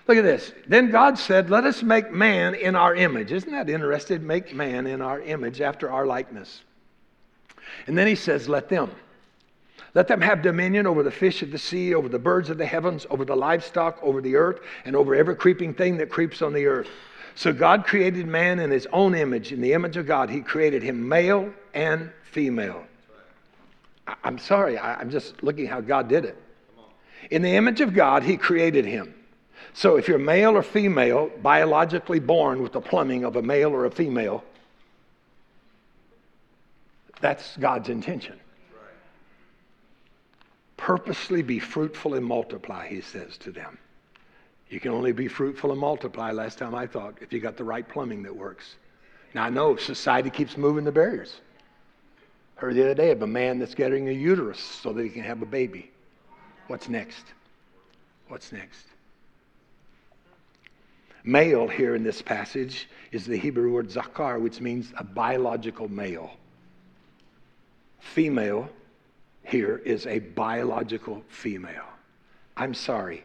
[0.08, 0.52] Look at this.
[0.68, 3.32] Then God said, Let us make man in our image.
[3.32, 4.26] Isn't that interesting?
[4.26, 6.64] Make man in our image after our likeness.
[7.88, 8.92] And then he says, Let them.
[9.96, 12.66] Let them have dominion over the fish of the sea, over the birds of the
[12.66, 16.54] heavens, over the livestock, over the earth, and over every creeping thing that creeps on
[16.54, 16.88] the earth.
[17.36, 19.52] So God created man in his own image.
[19.52, 22.84] In the image of God, he created him male and female.
[24.24, 26.38] I'm sorry, I'm just looking how God did it.
[27.32, 29.14] In the image of God, He created him.
[29.74, 33.86] So if you're male or female, biologically born with the plumbing of a male or
[33.86, 34.44] a female,
[37.22, 38.40] that's God's intention.
[40.84, 43.78] Purposely be fruitful and multiply, He says to them.
[44.68, 47.64] You can only be fruitful and multiply, last time I thought, if you got the
[47.64, 48.76] right plumbing that works.
[49.34, 51.40] Now I know society keeps moving the barriers.
[52.56, 55.24] Heard the other day of a man that's getting a uterus so that he can
[55.24, 55.90] have a baby.
[56.68, 57.24] What's next?
[58.28, 58.86] What's next?
[61.24, 66.32] Male here in this passage is the Hebrew word zakar, which means a biological male.
[68.02, 68.68] Female
[69.44, 71.86] here is a biological female.
[72.56, 73.24] I'm sorry.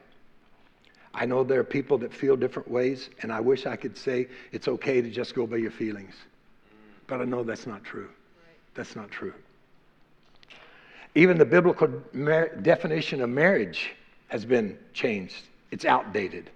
[1.15, 4.29] I know there are people that feel different ways, and I wish I could say
[4.53, 6.15] it's okay to just go by your feelings.
[7.07, 8.11] But I know that's not true.
[8.75, 9.35] That's not true.
[11.15, 13.91] Even the biblical mar- definition of marriage
[14.29, 16.51] has been changed, it's outdated.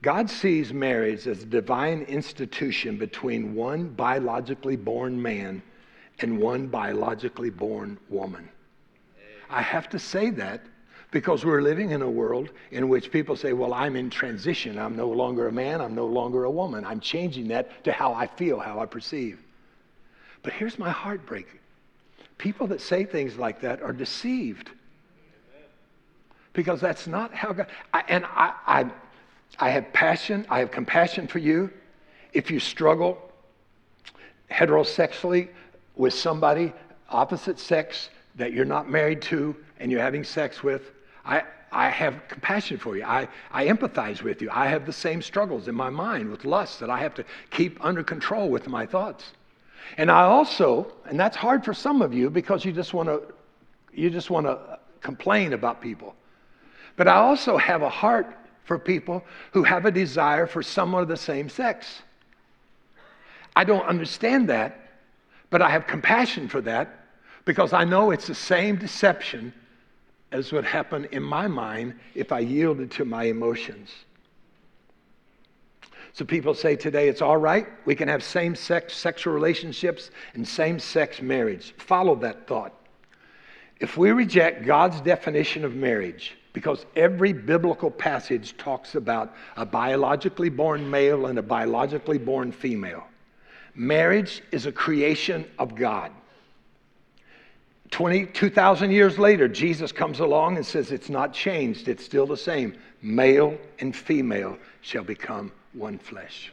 [0.00, 5.62] God sees marriage as a divine institution between one biologically born man
[6.20, 8.48] and one biologically born woman.
[9.50, 10.62] I have to say that
[11.10, 14.78] because we're living in a world in which people say, Well, I'm in transition.
[14.78, 15.80] I'm no longer a man.
[15.80, 16.84] I'm no longer a woman.
[16.84, 19.40] I'm changing that to how I feel, how I perceive.
[20.42, 21.46] But here's my heartbreak
[22.36, 24.70] people that say things like that are deceived.
[26.52, 28.90] Because that's not how God, I, and I, I,
[29.58, 31.70] I have passion, I have compassion for you.
[32.32, 33.18] If you struggle
[34.50, 35.48] heterosexually
[35.98, 36.72] with somebody
[37.10, 40.92] opposite sex that you're not married to and you're having sex with,
[41.26, 43.04] I, I have compassion for you.
[43.04, 44.48] I, I empathize with you.
[44.50, 47.84] I have the same struggles in my mind with lust that I have to keep
[47.84, 49.32] under control with my thoughts.
[49.96, 53.22] And I also, and that's hard for some of you because you just want to
[53.92, 56.14] you just want to complain about people.
[56.96, 61.08] But I also have a heart for people who have a desire for someone of
[61.08, 62.02] the same sex.
[63.56, 64.87] I don't understand that,
[65.50, 67.06] but I have compassion for that
[67.44, 69.52] because I know it's the same deception
[70.32, 73.90] as would happen in my mind if I yielded to my emotions.
[76.12, 80.46] So people say today it's all right, we can have same sex sexual relationships and
[80.46, 81.74] same sex marriage.
[81.78, 82.74] Follow that thought.
[83.80, 90.48] If we reject God's definition of marriage, because every biblical passage talks about a biologically
[90.48, 93.04] born male and a biologically born female,
[93.78, 96.10] marriage is a creation of God.
[97.90, 102.76] 22,000 years later, Jesus comes along and says, It's not changed, it's still the same.
[103.00, 106.52] Male and female shall become one flesh.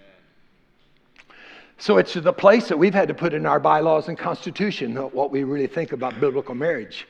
[1.77, 5.29] So it's the place that we've had to put in our bylaws and constitution what
[5.29, 7.05] we really think about biblical marriage.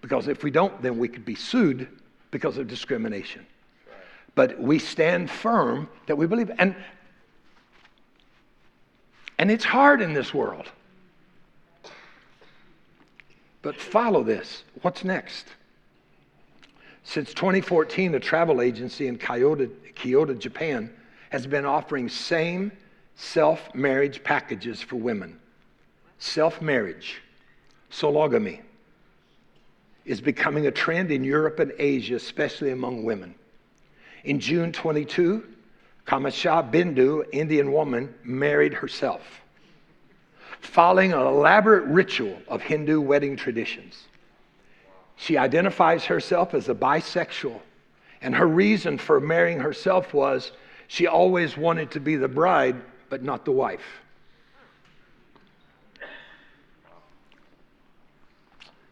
[0.00, 1.88] Because if we don't, then we could be sued
[2.30, 3.46] because of discrimination.
[4.34, 6.50] But we stand firm that we believe.
[6.58, 6.74] And,
[9.42, 10.70] and it's hard in this world.
[13.60, 14.62] But follow this.
[14.82, 15.46] What's next?
[17.02, 20.92] Since 2014, a travel agency in Kyoto, Kyoto, Japan,
[21.30, 22.70] has been offering same
[23.16, 25.40] self marriage packages for women.
[26.20, 27.20] Self marriage,
[27.90, 28.60] sologamy,
[30.04, 33.34] is becoming a trend in Europe and Asia, especially among women.
[34.22, 35.42] In June 22,
[36.06, 39.42] Kamasha Bindu, Indian woman, married herself
[40.62, 44.04] following an elaborate ritual of Hindu wedding traditions.
[45.16, 47.60] She identifies herself as a bisexual,
[48.22, 50.52] and her reason for marrying herself was
[50.88, 52.76] she always wanted to be the bride,
[53.08, 54.00] but not the wife.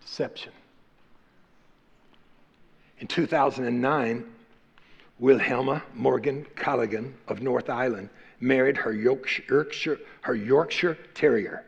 [0.02, 0.52] Deception.
[2.98, 4.24] In 2009,
[5.20, 8.08] Wilhelma Morgan Colligan of North Island
[8.40, 11.64] married her Yorkshire, her Yorkshire Terrier.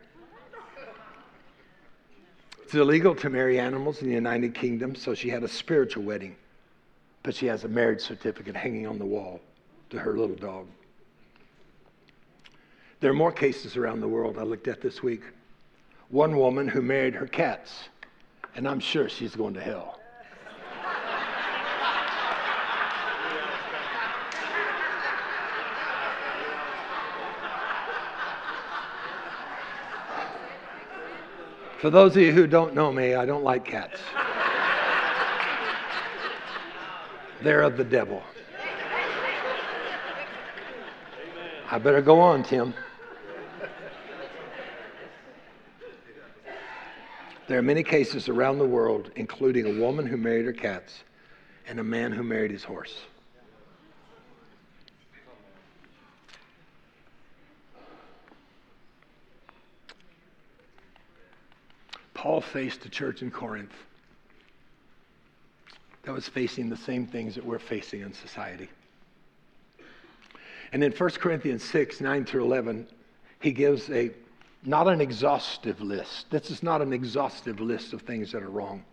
[2.63, 6.35] It's illegal to marry animals in the United Kingdom, so she had a spiritual wedding,
[7.21, 9.39] but she has a marriage certificate hanging on the wall
[9.91, 10.65] to her little dog.
[12.99, 15.21] There are more cases around the world I looked at this week.
[16.09, 17.89] One woman who married her cats,
[18.55, 19.99] and I'm sure she's going to hell.
[31.83, 33.99] For those of you who don't know me, I don't like cats.
[37.41, 38.23] They're of the devil.
[41.69, 42.73] I better go on, Tim.
[47.49, 51.03] There are many cases around the world, including a woman who married her cats
[51.67, 53.01] and a man who married his horse.
[62.23, 63.73] Paul faced the church in Corinth
[66.03, 68.69] that was facing the same things that we're facing in society.
[70.71, 72.87] And in 1 Corinthians 6, 9 through 11,
[73.41, 74.11] he gives a
[74.63, 76.27] not an exhaustive list.
[76.29, 78.85] This is not an exhaustive list of things that are wrong.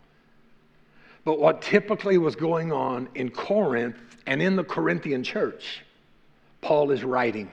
[1.24, 5.84] But what typically was going on in Corinth and in the Corinthian church,
[6.62, 7.48] Paul is writing.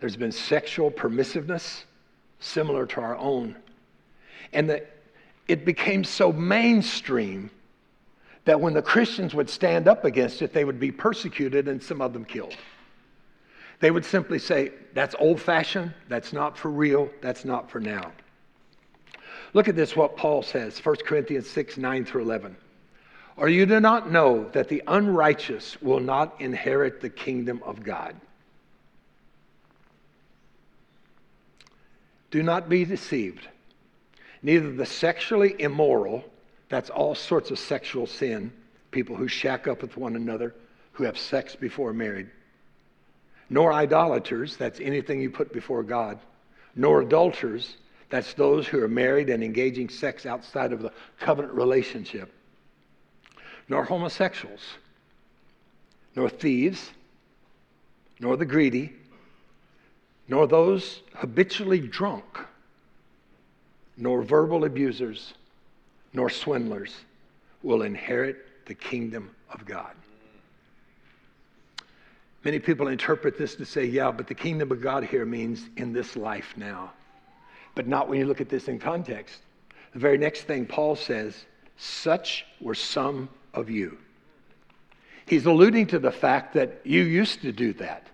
[0.00, 1.84] There's been sexual permissiveness
[2.40, 3.54] similar to our own.
[4.52, 4.90] And that
[5.48, 7.50] it became so mainstream
[8.44, 12.00] that when the Christians would stand up against it, they would be persecuted and some
[12.00, 12.56] of them killed.
[13.80, 18.12] They would simply say, That's old fashioned, that's not for real, that's not for now.
[19.52, 22.56] Look at this, what Paul says 1 Corinthians 6 9 through 11.
[23.36, 28.14] Or you do not know that the unrighteous will not inherit the kingdom of God.
[32.30, 33.48] Do not be deceived.
[34.44, 36.22] Neither the sexually immoral,
[36.68, 38.52] that's all sorts of sexual sin,
[38.90, 40.54] people who shack up with one another,
[40.92, 42.28] who have sex before married,
[43.48, 46.18] nor idolaters, that's anything you put before God,
[46.76, 47.78] nor adulterers,
[48.10, 52.30] that's those who are married and engaging sex outside of the covenant relationship,
[53.66, 54.60] nor homosexuals,
[56.14, 56.90] nor thieves,
[58.20, 58.92] nor the greedy,
[60.28, 62.24] nor those habitually drunk,
[63.96, 65.34] nor verbal abusers,
[66.12, 66.94] nor swindlers
[67.62, 69.94] will inherit the kingdom of God.
[72.44, 75.92] Many people interpret this to say, yeah, but the kingdom of God here means in
[75.92, 76.92] this life now.
[77.74, 79.40] But not when you look at this in context.
[79.92, 83.96] The very next thing Paul says, such were some of you.
[85.26, 88.08] He's alluding to the fact that you used to do that.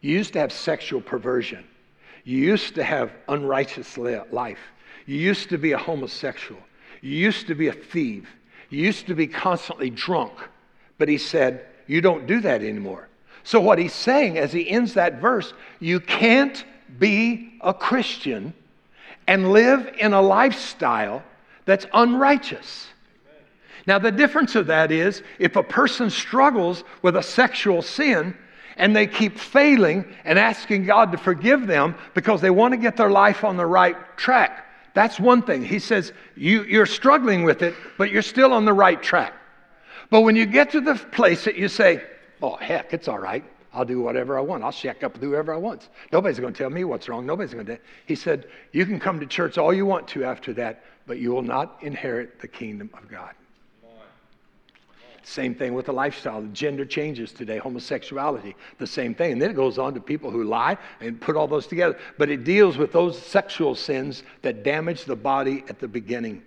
[0.00, 1.64] You used to have sexual perversion.
[2.24, 4.60] You used to have unrighteous life.
[5.08, 6.60] You used to be a homosexual.
[7.00, 8.28] You used to be a thief.
[8.68, 10.34] You used to be constantly drunk.
[10.98, 13.08] But he said, You don't do that anymore.
[13.42, 16.62] So, what he's saying as he ends that verse, you can't
[16.98, 18.52] be a Christian
[19.26, 21.22] and live in a lifestyle
[21.64, 22.88] that's unrighteous.
[23.86, 28.36] Now, the difference of that is if a person struggles with a sexual sin
[28.76, 32.98] and they keep failing and asking God to forgive them because they want to get
[32.98, 35.64] their life on the right track, that's one thing.
[35.64, 39.34] He says you, you're struggling with it, but you're still on the right track.
[40.10, 42.02] But when you get to the place that you say,
[42.42, 43.44] oh, heck, it's all right.
[43.72, 44.64] I'll do whatever I want.
[44.64, 45.90] I'll shack up with whoever I want.
[46.10, 47.26] Nobody's going to tell me what's wrong.
[47.26, 47.78] Nobody's going to.
[48.06, 51.30] He said, You can come to church all you want to after that, but you
[51.30, 53.34] will not inherit the kingdom of God.
[55.22, 56.42] Same thing with the lifestyle.
[56.52, 59.32] Gender changes today, homosexuality, the same thing.
[59.32, 61.98] And then it goes on to people who lie and put all those together.
[62.16, 66.42] But it deals with those sexual sins that damage the body at the beginning.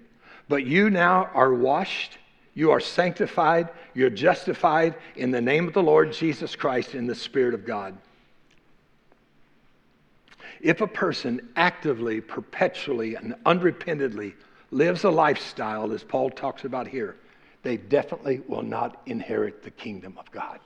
[0.49, 2.17] But you now are washed
[2.53, 7.15] you are sanctified, you're justified in the name of the Lord Jesus Christ in the
[7.15, 7.97] Spirit of God.
[10.59, 14.34] If a person actively, perpetually, and unrepentantly
[14.69, 17.15] lives a lifestyle, as Paul talks about here,
[17.64, 20.59] they definitely will not inherit the kingdom of God.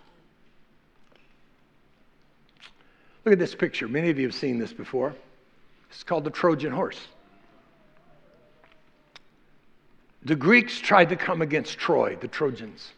[3.23, 3.87] Look at this picture.
[3.87, 5.13] Many of you have seen this before.
[5.89, 6.99] It's called the Trojan horse.
[10.23, 12.91] The Greeks tried to come against Troy, the Trojans,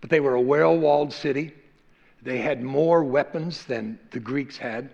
[0.00, 1.54] but they were a well walled city.
[2.22, 4.90] They had more weapons than the Greeks had.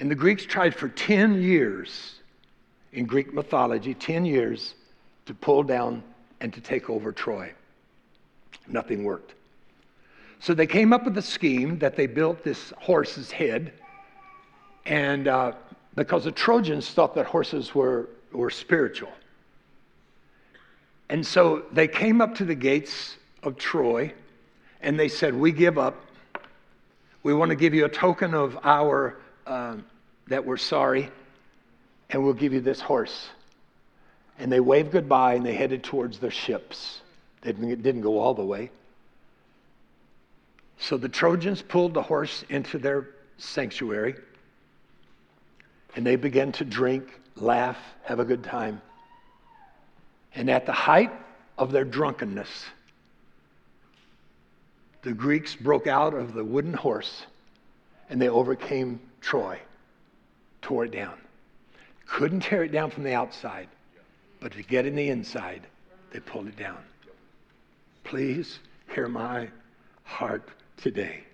[0.00, 2.14] And the Greeks tried for 10 years
[2.92, 4.74] in Greek mythology, 10 years
[5.26, 6.02] to pull down
[6.40, 7.52] and to take over Troy.
[8.66, 9.34] Nothing worked.
[10.40, 13.72] So they came up with a scheme that they built this horse's head.
[14.86, 15.52] And uh,
[15.94, 19.10] because the Trojans thought that horses were, were spiritual.
[21.08, 24.12] And so they came up to the gates of Troy
[24.80, 26.04] and they said, We give up.
[27.22, 29.16] We want to give you a token of our,
[29.46, 29.76] uh,
[30.28, 31.10] that we're sorry,
[32.10, 33.28] and we'll give you this horse.
[34.38, 37.00] And they waved goodbye and they headed towards their ships.
[37.42, 38.70] They didn't go all the way.
[40.78, 44.14] So the Trojans pulled the horse into their sanctuary
[45.96, 48.80] and they began to drink, laugh, have a good time.
[50.34, 51.10] And at the height
[51.56, 52.66] of their drunkenness,
[55.02, 57.26] the Greeks broke out of the wooden horse
[58.10, 59.58] and they overcame Troy,
[60.62, 61.14] tore it down.
[62.06, 63.68] Couldn't tear it down from the outside,
[64.40, 65.66] but to get in the inside,
[66.12, 66.78] they pulled it down.
[68.04, 68.60] Please
[68.94, 69.48] hear my
[70.04, 71.24] heart today.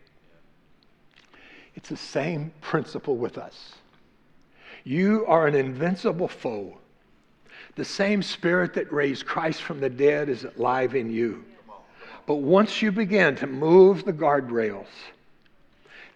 [1.75, 3.75] It's the same principle with us.
[4.85, 6.79] You are an invincible foe
[7.77, 11.45] the same spirit that raised Christ from the dead is alive in you.
[12.27, 14.87] But once you begin to move the guardrails,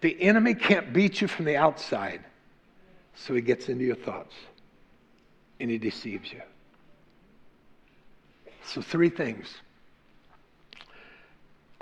[0.01, 2.21] the enemy can't beat you from the outside.
[3.15, 4.33] So he gets into your thoughts
[5.59, 6.41] and he deceives you.
[8.65, 9.47] So, three things.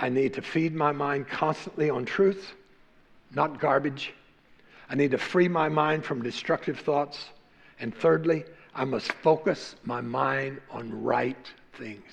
[0.00, 2.52] I need to feed my mind constantly on truth,
[3.34, 4.14] not garbage.
[4.88, 7.26] I need to free my mind from destructive thoughts.
[7.80, 12.12] And thirdly, I must focus my mind on right things.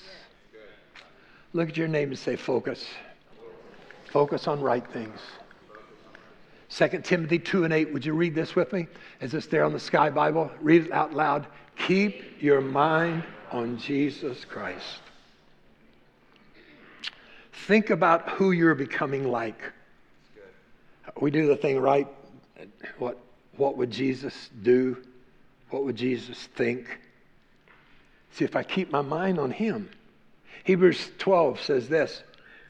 [1.52, 2.84] Look at your name and say, focus.
[4.10, 5.18] Focus on right things.
[6.68, 7.92] 2 Timothy 2 and 8.
[7.92, 8.88] Would you read this with me?
[9.20, 10.50] Is this there on the Sky Bible?
[10.60, 11.46] Read it out loud.
[11.76, 15.00] Keep your mind on Jesus Christ.
[17.66, 19.60] Think about who you're becoming like.
[21.20, 22.06] We do the thing right.
[22.98, 23.18] What,
[23.56, 24.98] what would Jesus do?
[25.70, 26.98] What would Jesus think?
[28.32, 29.90] See, if I keep my mind on Him.
[30.64, 32.22] Hebrews 12 says this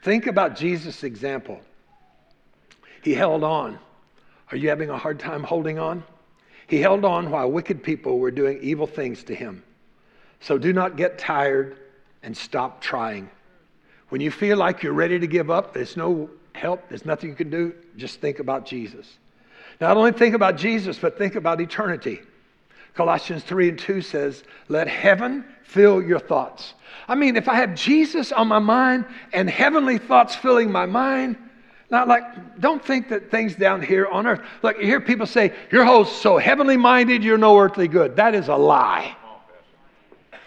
[0.03, 1.61] Think about Jesus' example.
[3.03, 3.79] He held on.
[4.51, 6.05] Are you having a hard time holding on?
[6.69, 9.63] He held on while wicked people were doing evil things to him.
[10.41, 11.77] So do not get tired
[12.23, 13.31] and stop trying.
[14.09, 17.37] When you feel like you're ready to give up, there's no help, there's nothing you
[17.37, 19.19] can do, just think about Jesus.
[19.81, 22.21] Not only think about Jesus, but think about eternity.
[22.95, 26.75] Colossians 3 and 2 says, Let heaven fill your thoughts.
[27.09, 31.37] I mean, if I have Jesus on my mind and heavenly thoughts filling my mind,
[31.91, 34.41] not like, don't think that things down here on earth.
[34.63, 38.17] Look, you hear people say, You're so heavenly minded, you're no earthly good.
[38.17, 39.15] That is a lie.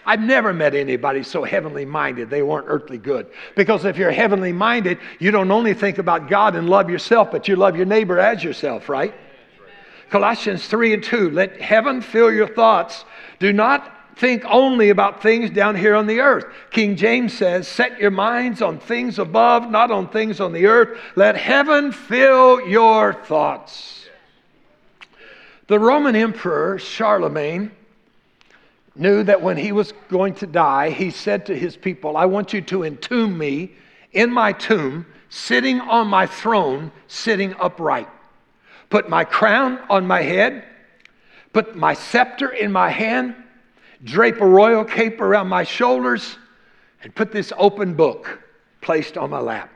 [0.09, 3.27] I've never met anybody so heavenly minded they weren't earthly good.
[3.55, 7.47] Because if you're heavenly minded, you don't only think about God and love yourself, but
[7.47, 9.13] you love your neighbor as yourself, right?
[10.09, 13.05] Colossians 3 and 2 let heaven fill your thoughts.
[13.37, 16.45] Do not think only about things down here on the earth.
[16.71, 20.97] King James says, Set your minds on things above, not on things on the earth.
[21.15, 24.07] Let heaven fill your thoughts.
[25.67, 27.73] The Roman Emperor Charlemagne
[28.95, 32.53] knew that when he was going to die, he said to his people, I want
[32.53, 33.71] you to entomb me
[34.11, 38.09] in my tomb, sitting on my throne, sitting upright.
[38.89, 40.63] Put my crown on my head,
[41.53, 43.35] put my scepter in my hand,
[44.03, 46.37] drape a royal cape around my shoulders,
[47.03, 48.41] and put this open book
[48.81, 49.71] placed on my lap.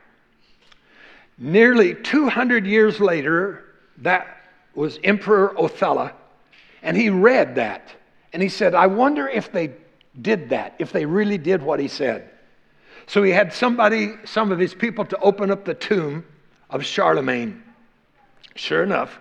[1.38, 3.64] Nearly 200 years later,
[4.00, 4.38] that
[4.76, 6.12] was Emperor Othello,
[6.82, 7.94] and he read that.
[8.34, 9.72] And he said, I wonder if they
[10.20, 12.30] did that, if they really did what he said.
[13.06, 16.26] So he had somebody, some of his people, to open up the tomb
[16.70, 17.64] of Charlemagne.
[18.56, 19.20] Sure enough,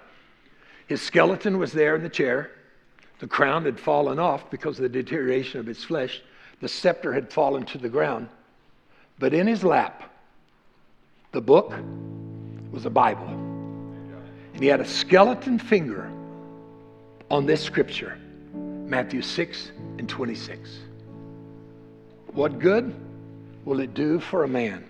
[0.86, 2.50] his skeleton was there in the chair.
[3.18, 6.22] The crown had fallen off because of the deterioration of his flesh.
[6.60, 8.28] The scepter had fallen to the ground.
[9.18, 10.10] But in his lap,
[11.32, 11.72] the book
[12.70, 13.28] was a Bible.
[13.28, 16.10] And he had a skeleton finger
[17.30, 18.18] on this scripture.
[18.92, 20.80] Matthew 6 and 26.
[22.34, 22.94] What good
[23.64, 24.84] will it do for a man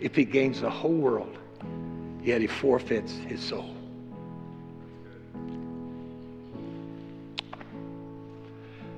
[0.00, 1.38] if he gains the whole world,
[2.24, 3.76] yet he forfeits his soul?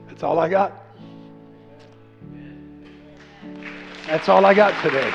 [0.08, 0.72] That's all I got.
[4.06, 5.12] That's all I got today.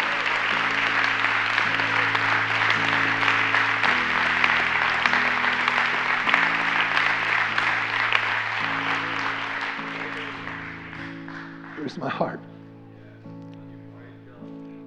[11.98, 12.40] My heart.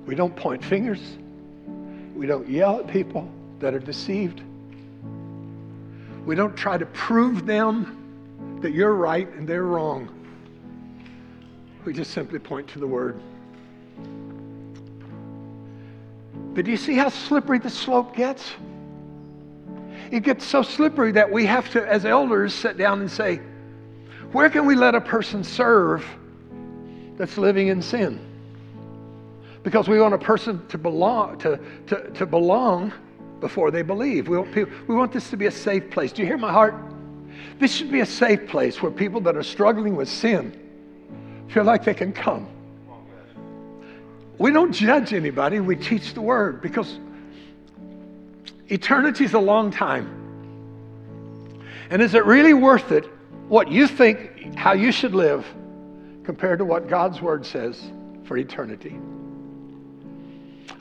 [0.07, 1.01] We don't point fingers.
[2.15, 3.29] We don't yell at people
[3.61, 4.43] that are deceived.
[6.27, 10.09] We don't try to prove them that you're right and they're wrong.
[11.85, 13.21] We just simply point to the Word.
[16.55, 18.53] But do you see how slippery the slope gets?
[20.11, 23.41] It gets so slippery that we have to, as elders, sit down and say,
[24.33, 26.07] where can we let a person serve
[27.17, 28.21] that's living in sin.
[29.63, 32.93] Because we want a person to belong, to, to, to belong
[33.41, 34.29] before they believe.
[34.29, 36.13] We want, people, we want this to be a safe place.
[36.13, 36.75] Do you hear my heart?
[37.59, 40.59] This should be a safe place where people that are struggling with sin
[41.49, 42.49] feel like they can come.
[44.39, 46.99] We don't judge anybody, we teach the word because
[48.69, 50.19] eternity is a long time.
[51.91, 53.05] And is it really worth it
[53.49, 55.47] what you think, how you should live?
[56.25, 57.91] Compared to what God's word says
[58.25, 58.99] for eternity.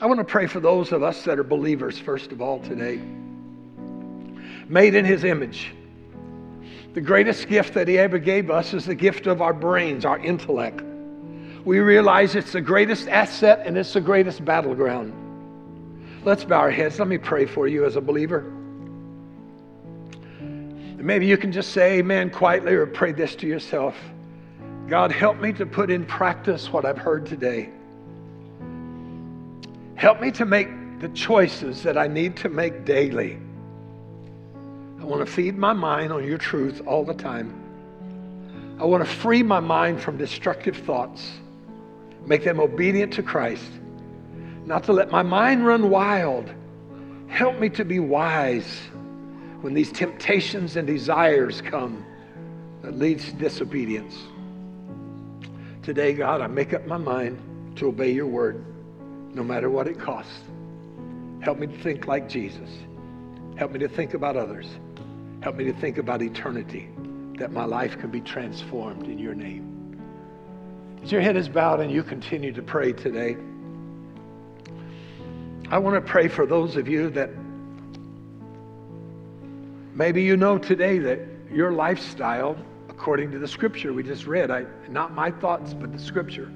[0.00, 3.00] I want to pray for those of us that are believers, first of all, today.
[4.68, 5.72] Made in his image.
[6.94, 10.18] The greatest gift that he ever gave us is the gift of our brains, our
[10.18, 10.82] intellect.
[11.64, 15.14] We realize it's the greatest asset and it's the greatest battleground.
[16.24, 16.98] Let's bow our heads.
[16.98, 18.52] Let me pray for you as a believer.
[20.98, 23.96] Maybe you can just say amen quietly or pray this to yourself.
[24.92, 27.70] God, help me to put in practice what I've heard today.
[29.94, 30.68] Help me to make
[31.00, 33.38] the choices that I need to make daily.
[35.00, 37.58] I want to feed my mind on your truth all the time.
[38.78, 41.26] I want to free my mind from destructive thoughts,
[42.26, 43.70] make them obedient to Christ,
[44.66, 46.52] not to let my mind run wild.
[47.28, 48.82] Help me to be wise
[49.62, 52.04] when these temptations and desires come
[52.82, 54.14] that leads to disobedience.
[55.82, 58.64] Today, God, I make up my mind to obey your word,
[59.34, 60.42] no matter what it costs.
[61.40, 62.70] Help me to think like Jesus.
[63.56, 64.66] Help me to think about others.
[65.42, 66.88] Help me to think about eternity,
[67.38, 70.00] that my life can be transformed in your name.
[71.02, 73.36] As your head is bowed and you continue to pray today,
[75.68, 77.30] I want to pray for those of you that
[79.94, 81.18] maybe you know today that
[81.50, 82.56] your lifestyle,
[83.02, 86.52] according to the scripture we just read, I, not my thoughts, but the scripture.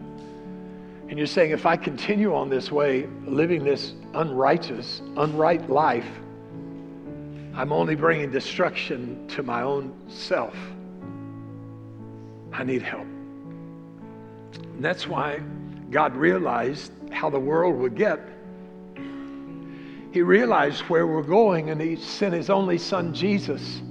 [1.09, 6.07] And you're saying, if I continue on this way, living this unrighteous, unright life,
[7.53, 10.55] I'm only bringing destruction to my own self.
[12.53, 13.09] I need help.
[14.53, 15.40] And that's why
[15.90, 18.20] God realized how the world would get.
[20.12, 23.82] He realized where we're going, and He sent His only Son, Jesus,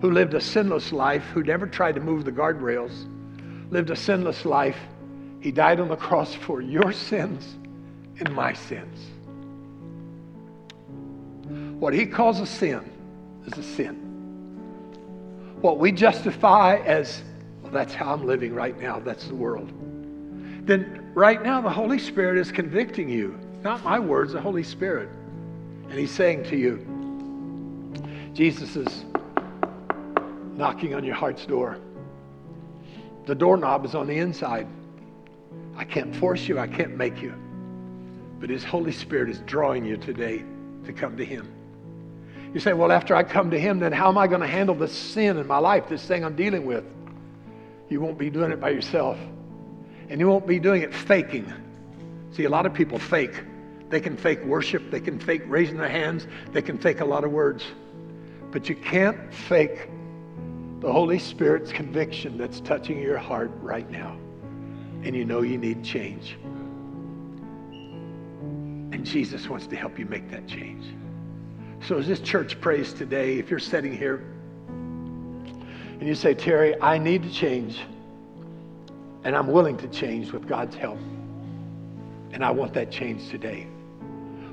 [0.00, 3.06] who lived a sinless life, who never tried to move the guardrails,
[3.70, 4.78] lived a sinless life.
[5.40, 7.56] He died on the cross for your sins
[8.18, 8.98] and my sins.
[11.78, 12.90] What He calls a sin
[13.46, 13.94] is a sin.
[15.60, 17.22] What we justify as,
[17.62, 19.72] well, that's how I'm living right now, that's the world.
[20.66, 23.38] Then right now, the Holy Spirit is convicting you.
[23.62, 25.08] Not my words, the Holy Spirit.
[25.88, 26.84] And He's saying to you,
[28.34, 29.04] Jesus is
[30.56, 31.78] knocking on your heart's door.
[33.26, 34.66] The doorknob is on the inside.
[35.76, 37.34] I can't force you, I can't make you.
[38.40, 40.44] But His Holy Spirit is drawing you today
[40.84, 41.52] to come to Him.
[42.54, 44.74] You say, well, after I come to Him, then how am I going to handle
[44.74, 46.84] this sin in my life, this thing I'm dealing with?
[47.88, 49.18] You won't be doing it by yourself.
[50.08, 51.52] And you won't be doing it faking.
[52.32, 53.42] See, a lot of people fake.
[53.88, 57.24] They can fake worship, they can fake raising their hands, they can fake a lot
[57.24, 57.64] of words.
[58.50, 59.88] But you can't fake
[60.80, 64.16] the Holy Spirit's conviction that's touching your heart right now.
[65.02, 66.36] And you know you need change.
[68.92, 70.84] And Jesus wants to help you make that change.
[71.86, 74.24] So as this church prays today, if you're sitting here
[74.68, 77.80] and you say, Terry, I need to change,
[79.24, 80.98] and I'm willing to change with God's help,
[82.32, 83.66] and I want that change today,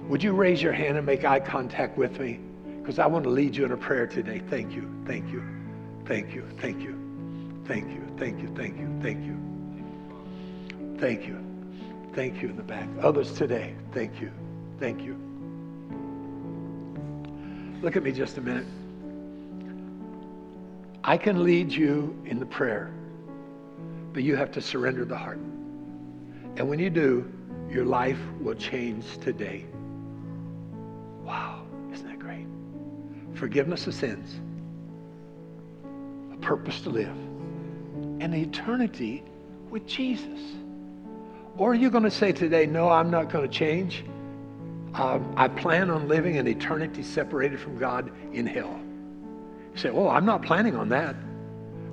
[0.08, 2.40] would you raise your hand and make eye contact with me?
[2.82, 4.42] Because I want to lead you in a prayer today.
[4.50, 5.44] Thank you, thank you,
[6.06, 11.40] thank you, thank you, thank you, thank you, thank you, thank you, thank you,
[12.14, 12.88] thank you in the back.
[13.02, 14.32] Others today, thank you,
[14.80, 15.18] thank you.
[17.82, 18.68] Look at me just a minute.
[21.04, 22.92] I can lead you in the prayer,
[24.14, 25.40] but you have to surrender the heart.
[26.56, 27.30] And when you do,
[27.70, 29.66] your life will change today.
[31.24, 32.46] Wow, isn't that great?
[33.34, 34.40] Forgiveness of sins,
[36.44, 37.16] purpose to live,
[38.20, 39.24] and eternity
[39.70, 40.40] with Jesus.
[41.58, 44.04] Or are you going to say today, no, I'm not going to change?
[44.94, 48.80] Um, I plan on living an eternity separated from God in hell.
[49.74, 51.16] You say, well, I'm not planning on that.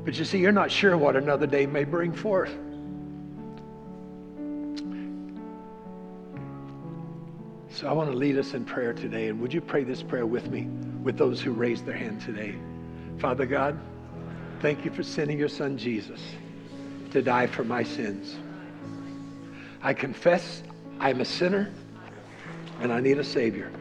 [0.05, 2.55] But you see, you're not sure what another day may bring forth.
[7.73, 9.29] So I want to lead us in prayer today.
[9.29, 10.69] And would you pray this prayer with me,
[11.03, 12.55] with those who raised their hand today?
[13.19, 13.79] Father God,
[14.61, 16.21] thank you for sending your son Jesus
[17.13, 18.37] to die for my sins.
[19.83, 20.63] I confess
[20.99, 21.73] I'm a sinner
[22.81, 23.73] and I need a Savior.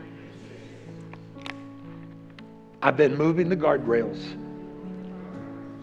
[2.81, 4.21] I've been moving the guardrails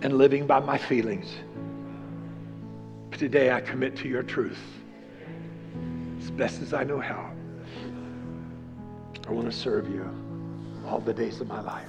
[0.02, 1.30] and living by my feelings.
[3.10, 4.58] But today I commit to your truth
[6.20, 7.30] as best as I know how.
[9.28, 10.08] I want to serve you
[10.86, 11.88] all the days of my life.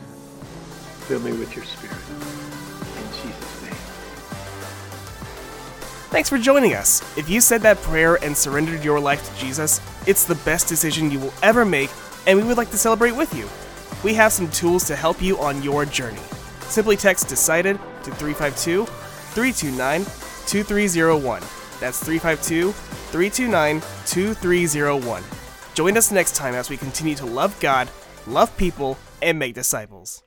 [1.07, 2.66] Fill me with your spirit.
[3.07, 3.73] Jesus' name.
[6.09, 7.01] Thanks for joining us.
[7.17, 11.11] If you said that prayer and surrendered your life to Jesus, it's the best decision
[11.11, 11.89] you will ever make,
[12.25, 13.47] and we would like to celebrate with you.
[14.03, 16.21] We have some tools to help you on your journey.
[16.61, 20.05] Simply text DECIDED to 352 329
[20.45, 21.41] 2301.
[21.79, 25.23] That's 352 329 2301.
[25.73, 27.89] Join us next time as we continue to love God,
[28.25, 30.23] love people, and make disciples.